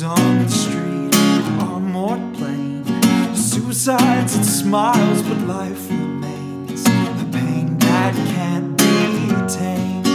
[0.03, 1.15] on the street
[1.61, 2.83] on more Plain.
[3.35, 10.05] Suicides and smiles, but life remains the pain that can't be tamed.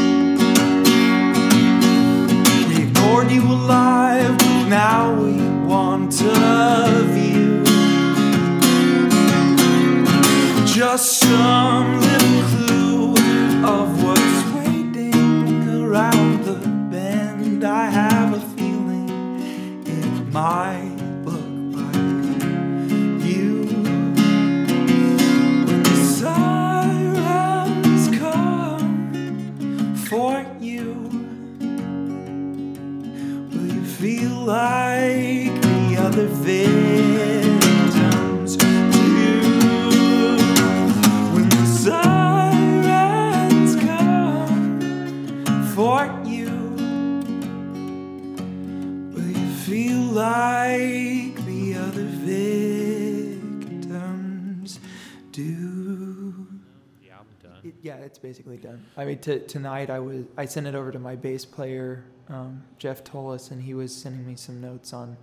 [2.69, 7.65] We ignored you alive, but now we want to view
[10.67, 12.08] just some.
[57.83, 58.85] Yeah, it's basically done.
[58.97, 62.63] I mean, t- tonight I was I sent it over to my bass player um,
[62.79, 65.17] Jeff Tollis, and he was sending me some notes on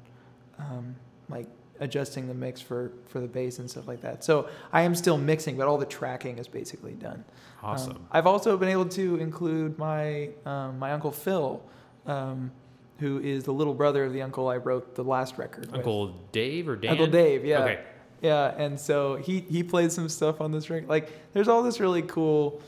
[0.59, 0.95] um,
[1.29, 1.47] like
[1.79, 4.23] adjusting the mix for for the bass and stuff like that.
[4.23, 7.23] So I am still mixing, but all the tracking is basically done.
[7.63, 8.05] Um, Awesome.
[8.11, 11.61] I've also been able to include my um, my uncle Phil,
[12.05, 12.51] um,
[12.99, 15.65] who is the little brother of the uncle I wrote the last record.
[15.67, 15.75] with.
[15.75, 16.91] Uncle Dave or Dan?
[16.91, 17.59] Uncle Dave, yeah.
[17.59, 17.83] Okay.
[18.21, 20.89] Yeah, and so he he played some stuff on this record.
[20.89, 22.61] Like, there's all this really cool,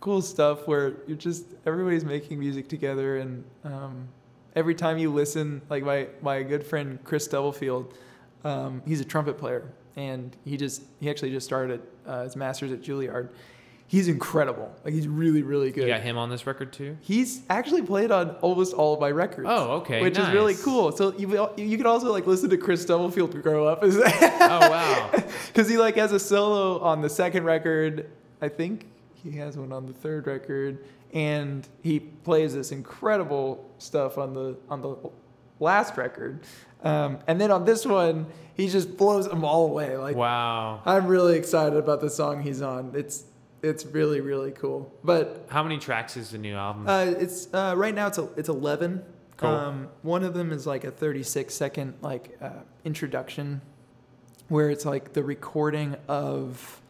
[0.00, 4.08] cool stuff where you're just everybody's making music together, and um,
[4.54, 7.94] every time you listen, like my my good friend Chris Stubblefield,
[8.44, 12.70] um, he's a trumpet player, and he just he actually just started uh, his masters
[12.70, 13.30] at Juilliard.
[13.86, 14.74] He's incredible.
[14.84, 15.82] Like he's really really good.
[15.82, 16.96] You got him on this record too?
[17.00, 19.46] He's actually played on almost all of my records.
[19.50, 20.90] Oh, okay, Which is really cool.
[20.92, 23.88] So you you could also like listen to Chris Stubblefield grow up Oh,
[24.70, 25.10] wow.
[25.48, 28.10] because he like has a solo on the second record.
[28.40, 34.18] I think he has one on the third record, and he plays this incredible stuff
[34.18, 34.96] on the on the
[35.60, 36.40] last record.
[36.82, 39.96] Um, and then on this one, he just blows them all away.
[39.96, 40.82] Like Wow.
[40.84, 42.92] I'm really excited about the song he's on.
[42.94, 43.24] It's
[43.64, 44.92] it's really really cool.
[45.02, 46.86] But How many tracks is the new album?
[46.88, 49.02] uh, it's uh, right now it's a, it's 11.
[49.36, 49.48] Cool.
[49.50, 52.50] Um, one of them is like a 36 second like uh,
[52.84, 53.60] introduction,
[54.48, 56.80] where it's like the recording of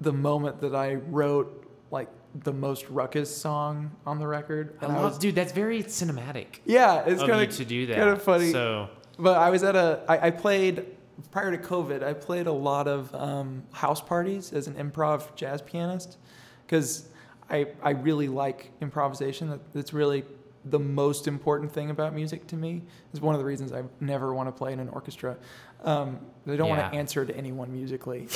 [0.00, 4.76] the moment that I wrote like the most ruckus song on the record.
[4.80, 7.64] I And I love, was- dude, that's very cinematic yeah, it's of kind you to
[7.64, 7.96] do that.
[7.96, 8.52] Kind of funny.
[8.52, 10.84] So, But I was at a, I, I played,
[11.30, 15.62] prior to COVID, I played a lot of um, house parties as an improv jazz
[15.62, 16.18] pianist
[16.66, 17.08] because
[17.50, 19.58] I, I really like improvisation.
[19.72, 20.24] That's really
[20.64, 22.82] the most important thing about music to me.
[23.12, 25.36] It's one of the reasons I never want to play in an orchestra.
[25.82, 28.26] Um, I don't want to answer to anyone musically.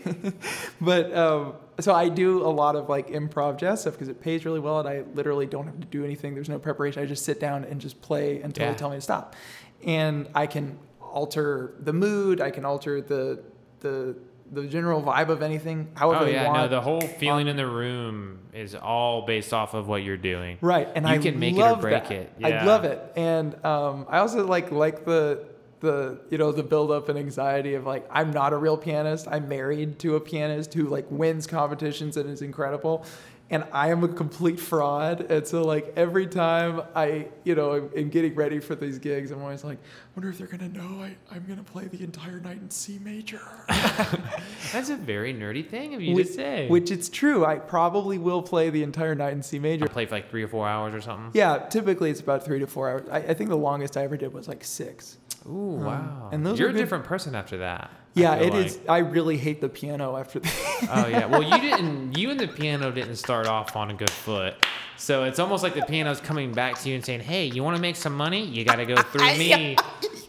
[0.80, 4.44] but um, so I do a lot of like improv jazz stuff because it pays
[4.44, 6.34] really well and I literally don't have to do anything.
[6.34, 7.02] There's no preparation.
[7.02, 8.72] I just sit down and just play until Yeah.
[8.72, 9.34] they tell me to stop.
[9.84, 10.78] And I can
[11.14, 12.40] alter the mood.
[12.40, 13.40] I can alter the
[13.80, 14.16] the
[14.52, 16.58] the general vibe of anything however oh yeah, want.
[16.58, 20.58] no, the whole feeling in the room is all based off of what you're doing.
[20.60, 22.12] Right, and You I can make it or break that.
[22.12, 22.32] it.
[22.44, 25.46] I love it, and um, I also like like the
[25.80, 29.26] the you know the build up and anxiety of like I'm not a real pianist.
[29.30, 33.04] I'm married to a pianist who like wins competitions and is incredible,
[33.50, 35.30] and I am a complete fraud.
[35.30, 39.30] And so like every time I you know am, am getting ready for these gigs,
[39.30, 39.78] I'm always like,
[40.16, 43.40] wonder if they're gonna know I I'm gonna play the entire night in C major.
[44.72, 46.68] That's a very nerdy thing of you which, to say.
[46.68, 47.44] which it's true.
[47.44, 49.84] I probably will play the entire night in C major.
[49.84, 51.30] I play for like three or four hours or something.
[51.34, 53.08] Yeah, typically it's about three to four hours.
[53.10, 55.18] I, I think the longest I ever did was like six.
[55.46, 56.30] Ooh, um, wow.
[56.32, 57.90] and those you're a good- different person after that.
[58.16, 58.76] I Yeah, feel it is.
[58.78, 58.88] like.
[58.90, 60.52] I really hate the piano after that.
[60.90, 61.26] Oh yeah.
[61.26, 62.16] Well, you didn't.
[62.18, 64.54] You and the piano didn't start off on a good foot.
[64.96, 67.76] So it's almost like the piano's coming back to you and saying, "Hey, you want
[67.76, 68.44] to make some money?
[68.44, 69.76] You got to go through me."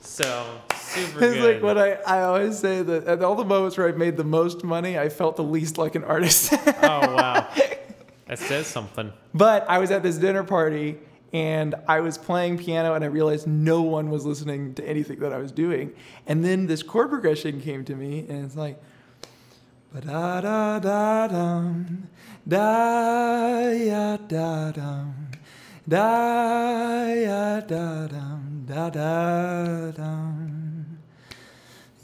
[0.02, 1.56] So super it's good.
[1.56, 4.24] like what I, I always say that at all the moments where I made the
[4.24, 6.54] most money, I felt the least like an artist.
[6.54, 7.48] oh wow,
[8.28, 9.12] that says something.
[9.34, 10.98] but I was at this dinner party
[11.36, 15.34] and I was playing piano and I realized no one was listening to anything that
[15.34, 15.92] I was doing.
[16.28, 18.82] And then this chord progression came to me and it's like
[19.94, 22.08] da da da dum
[22.48, 25.28] da ya da dum
[25.86, 30.65] da ya da dum da da dum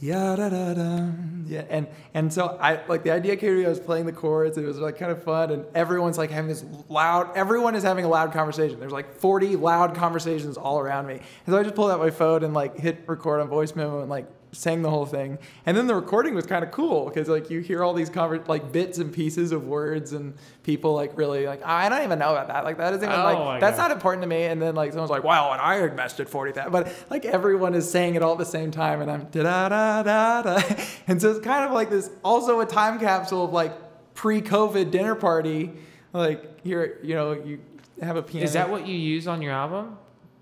[0.01, 3.65] yeah da da dum yeah and and so I like the idea came to me
[3.65, 6.49] I was playing the chords it was like kind of fun and everyone's like having
[6.49, 8.79] this loud everyone is having a loud conversation.
[8.79, 11.13] There's like 40 loud conversations all around me.
[11.13, 14.01] And so I just pulled out my phone and like hit record on voice memo
[14.01, 15.37] and like sang the whole thing.
[15.65, 18.45] And then the recording was kind of cool because like you hear all these conver-
[18.47, 20.33] like bits and pieces of words and
[20.63, 22.63] people like really like ah, I don't even know about that.
[22.65, 23.83] Like that isn't even Oh like that's God.
[23.89, 24.43] not important to me.
[24.43, 26.71] And then like someone's like, wow, and I invested forty thousand.
[26.73, 29.69] But like everyone is saying it all at the same time, and I'm da da
[29.69, 30.61] da da da.
[31.07, 33.73] And so it's kind of like this also a time capsule of like
[34.15, 35.71] pre-COVID dinner party.
[36.13, 37.59] Like you're you know you
[38.01, 38.43] have a piano.
[38.45, 39.97] Is that what you use on your album?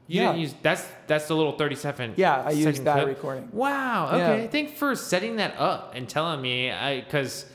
[0.09, 0.27] You Yeah.
[0.31, 2.15] didn't use that's that's the little thirty second.
[2.17, 3.07] Yeah, I used that clip?
[3.07, 3.47] recording.
[3.53, 4.09] Wow.
[4.17, 4.29] Yeah.
[4.31, 4.47] Okay.
[4.47, 6.71] Thanks for setting that up and telling me.
[6.71, 7.45] I because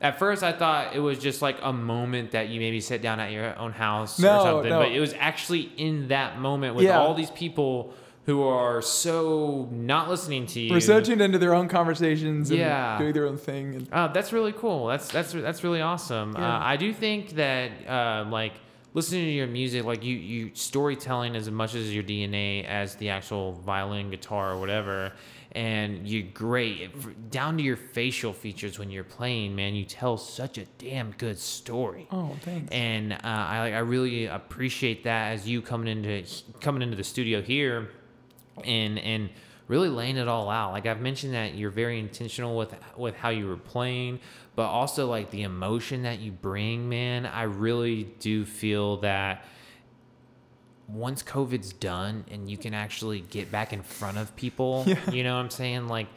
[0.00, 3.18] at first I thought it was just like a moment that you maybe sit down
[3.20, 4.78] at your own house No, or something, no.
[4.80, 7.00] but it was actually in that moment with Yeah.
[7.00, 7.92] all these people
[8.26, 10.70] who are so not listening to you.
[10.72, 12.96] We're so tuned into their own conversations and Yeah.
[12.98, 13.74] doing their own thing.
[13.74, 14.86] And Oh, that's really cool.
[14.86, 16.34] That's that's that's really awesome.
[16.38, 16.56] Yeah.
[16.56, 18.52] Uh, I do think that uh, like
[18.94, 23.10] listening to your music, like you you storytelling as much as your DNA as the
[23.10, 25.12] actual violin, guitar, or whatever.
[25.52, 29.54] And you're great down to your facial features when you're playing.
[29.54, 32.08] Man, you tell such a damn good story.
[32.10, 32.72] oh, thanks.
[32.72, 36.24] And uh, I I really appreciate that as you coming into
[36.60, 37.90] coming into the studio here,
[38.64, 39.30] and and
[39.68, 40.72] really laying it all out.
[40.72, 44.20] Like I've mentioned that you're very intentional with with how you were playing,
[44.56, 46.88] but also like the emotion that you bring.
[46.88, 49.44] Man, I really do feel that
[50.88, 55.10] once COVID's done and you can actually get back in front of people, Yeah.
[55.10, 55.88] you know what I'm saying?
[55.88, 56.08] Like,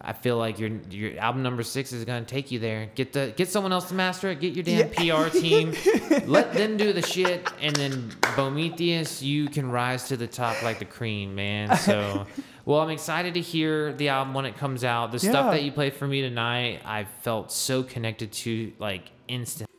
[0.00, 2.88] I feel like your your album number six is gonna take you there.
[2.94, 4.40] Get the get someone else to master it.
[4.40, 5.72] Get your damn PR team.
[6.26, 10.78] Let them do the shit, and then Bomethius, you can rise to the top like
[10.78, 11.76] the cream, man.
[11.78, 12.26] So,
[12.68, 15.10] well, I'm excited to hear the album when it comes out.
[15.10, 19.70] The stuff that you played for me tonight, I felt so connected to like instant.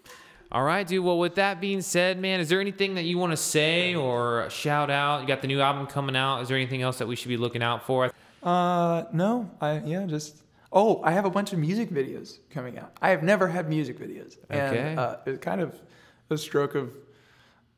[0.51, 1.05] All right, dude.
[1.05, 4.49] Well, with that being said, man, is there anything that you want to say or
[4.49, 5.21] shout out?
[5.21, 6.41] You got the new album coming out.
[6.41, 8.11] Is there anything else that we should be looking out for?
[8.41, 10.41] Uh, no, I yeah, just
[10.73, 12.91] oh, I have a bunch of music videos coming out.
[13.03, 14.95] I have never had music videos, and Okay.
[14.95, 15.79] uh, it's kind of
[16.31, 16.91] a stroke of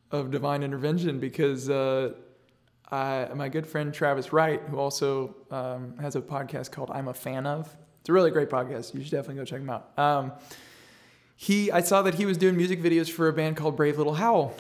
[0.10, 2.14] of divine intervention because uh,
[2.92, 7.14] I, my good friend Travis Wright, who also um, has a podcast called I'm a
[7.14, 7.74] Fan of.
[8.02, 8.94] It's a really great podcast.
[8.94, 9.98] You should definitely go check him out.
[9.98, 10.32] Um,
[11.36, 14.16] he, I saw that he was doing music videos for a band called Brave Little
[14.16, 14.54] Howl.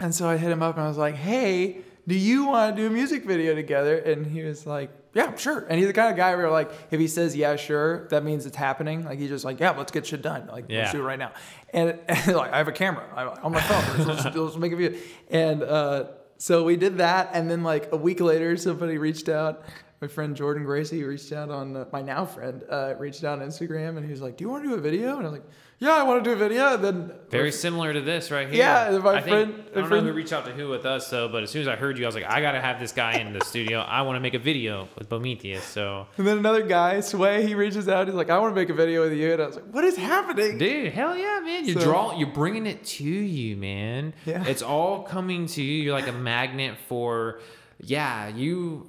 [0.00, 2.82] And so I hit him up and I was like, hey, do you want to
[2.82, 3.98] do a music video together?
[3.98, 5.66] And he was like, yeah, sure.
[5.68, 8.46] And he's the kind of guy where like, if he says, yeah, sure, that means
[8.46, 9.04] it's happening.
[9.04, 10.46] Like he's just like, yeah, let's get shit done.
[10.46, 10.80] Like, Yeah.
[10.80, 11.32] let's do it right now.
[11.74, 14.06] And, and like, I have a camera I, on my phone.
[14.06, 14.98] Let's, let's, let's make a video.
[15.28, 16.04] And uh,
[16.40, 17.30] so we did that.
[17.34, 19.62] And then like a week later, somebody reached out.
[20.00, 23.46] My friend Jordan Gracie reached out on uh, my now friend uh, reached out on
[23.46, 25.32] Instagram and he was like, "Do you want to do a video?" And I was
[25.32, 25.44] like,
[25.78, 28.56] "Yeah, I want to do a video." And then Very similar to this right here.
[28.56, 31.10] Yeah, my I think, friend- I don't know who reached out to who with us
[31.10, 32.92] though, but as soon as I heard you, I was like, I gotta have this
[32.92, 33.80] guy in the studio.
[33.80, 35.60] I want to make a video with Bomethius.
[35.60, 38.06] So, And then another guy, Sway, he reaches out.
[38.06, 39.84] He's like, "I want to make a video with you." And I was like, "What
[39.84, 41.66] is happening?" dude, hell yeah, man!
[41.66, 44.14] You're So- drawing, you're bringing it to you, man.
[44.24, 44.44] Yeah.
[44.46, 45.82] it's all coming to you.
[45.82, 47.40] You're like a magnet for,
[47.78, 48.88] yeah, you.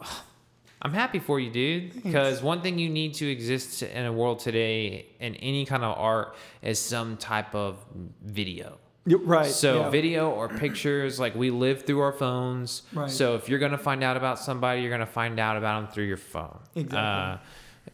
[0.82, 2.03] I'm happy for you, dude.
[2.03, 5.97] Because one thing you need to exist in a world today in any kind of
[5.97, 7.77] art is some type of
[8.23, 8.77] video.
[9.05, 9.47] Right.
[9.47, 9.89] So yeah.
[9.89, 12.84] video or pictures, like we live through our phones.
[12.93, 13.09] Right.
[13.09, 16.05] So if you're gonna find out about somebody, you're gonna find out about them through
[16.05, 16.59] your phone.
[16.75, 16.97] Exactly.
[16.97, 17.38] Uh,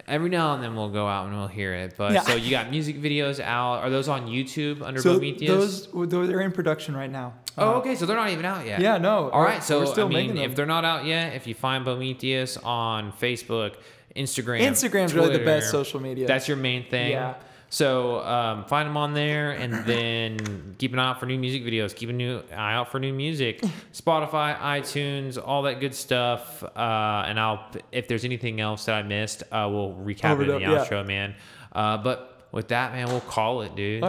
[0.07, 1.95] every now and then we'll go out and we'll hear it.
[1.97, 2.21] But Yeah.
[2.21, 3.83] so you got music videos out.
[3.83, 7.33] Are those on YouTube under So those, they're in production right now.
[7.57, 7.95] Oh, Uh, okay.
[7.95, 8.79] So they're not even out yet.
[8.79, 9.29] Yeah, no.
[9.29, 9.63] All right.
[9.63, 12.63] So we're still I making mean, if they're not out yet, if you find Bomethius
[12.63, 13.75] on Facebook,
[14.15, 16.27] Instagram, Instagram's really the best social media.
[16.27, 17.11] That's your main thing.
[17.11, 17.35] Yeah.
[17.70, 21.63] So um, find them on there, and then keep an eye out for new music
[21.63, 21.93] videos.
[21.93, 23.61] Keep an new eye out for new music.
[23.93, 26.63] Spotify, iTunes, all that good stuff.
[26.63, 30.47] Uh, and I'll, if there's anything else that I missed, uh, we'll recap it in
[30.47, 30.86] the Overdub, yeah.
[30.86, 31.36] outro, man.
[31.74, 34.03] Uh, but with that, man, we'll call it, dude.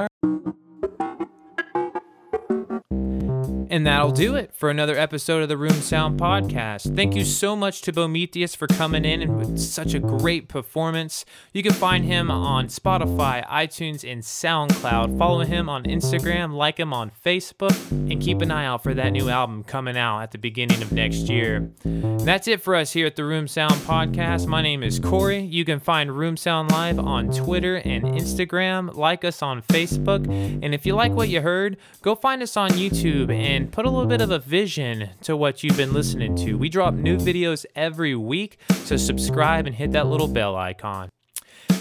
[3.70, 6.96] And that'll do it for another episode of the Room Sound Podcast.
[6.96, 11.26] Thank you so much to Bomethius for coming in and with such a great performance.
[11.52, 15.18] You can find him on Spotify, iTunes, and SoundCloud.
[15.18, 19.10] Follow him on Instagram, like him on Facebook, and keep an eye out for that
[19.10, 21.70] new album coming out at the beginning of next year.
[21.84, 24.46] And that's it for us here at the Room Sound Podcast.
[24.46, 25.40] My name is Corey.
[25.40, 28.94] You can find Room Sound Live on Twitter and Instagram.
[28.94, 30.26] Like us on Facebook.
[30.26, 33.90] And if you like what you heard, go find us on YouTube and put a
[33.90, 36.56] little bit of a vision to what you've been listening to.
[36.56, 41.08] We drop new videos every week, so subscribe and hit that little bell icon.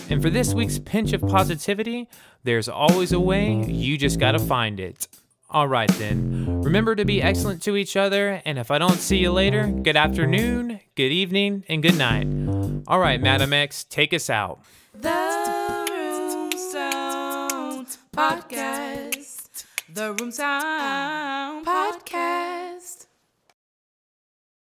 [0.09, 2.09] And for this week's pinch of positivity,
[2.43, 5.07] there's always a way, you just gotta find it.
[5.51, 6.63] All right, then.
[6.63, 9.95] Remember to be excellent to each other, and if I don't see you later, good
[9.95, 12.25] afternoon, good evening, and good night.
[12.87, 14.61] All right, Madam X, take us out.
[14.99, 19.06] The Room Sound Podcast.
[19.97, 22.66] The Room Sound Podcast.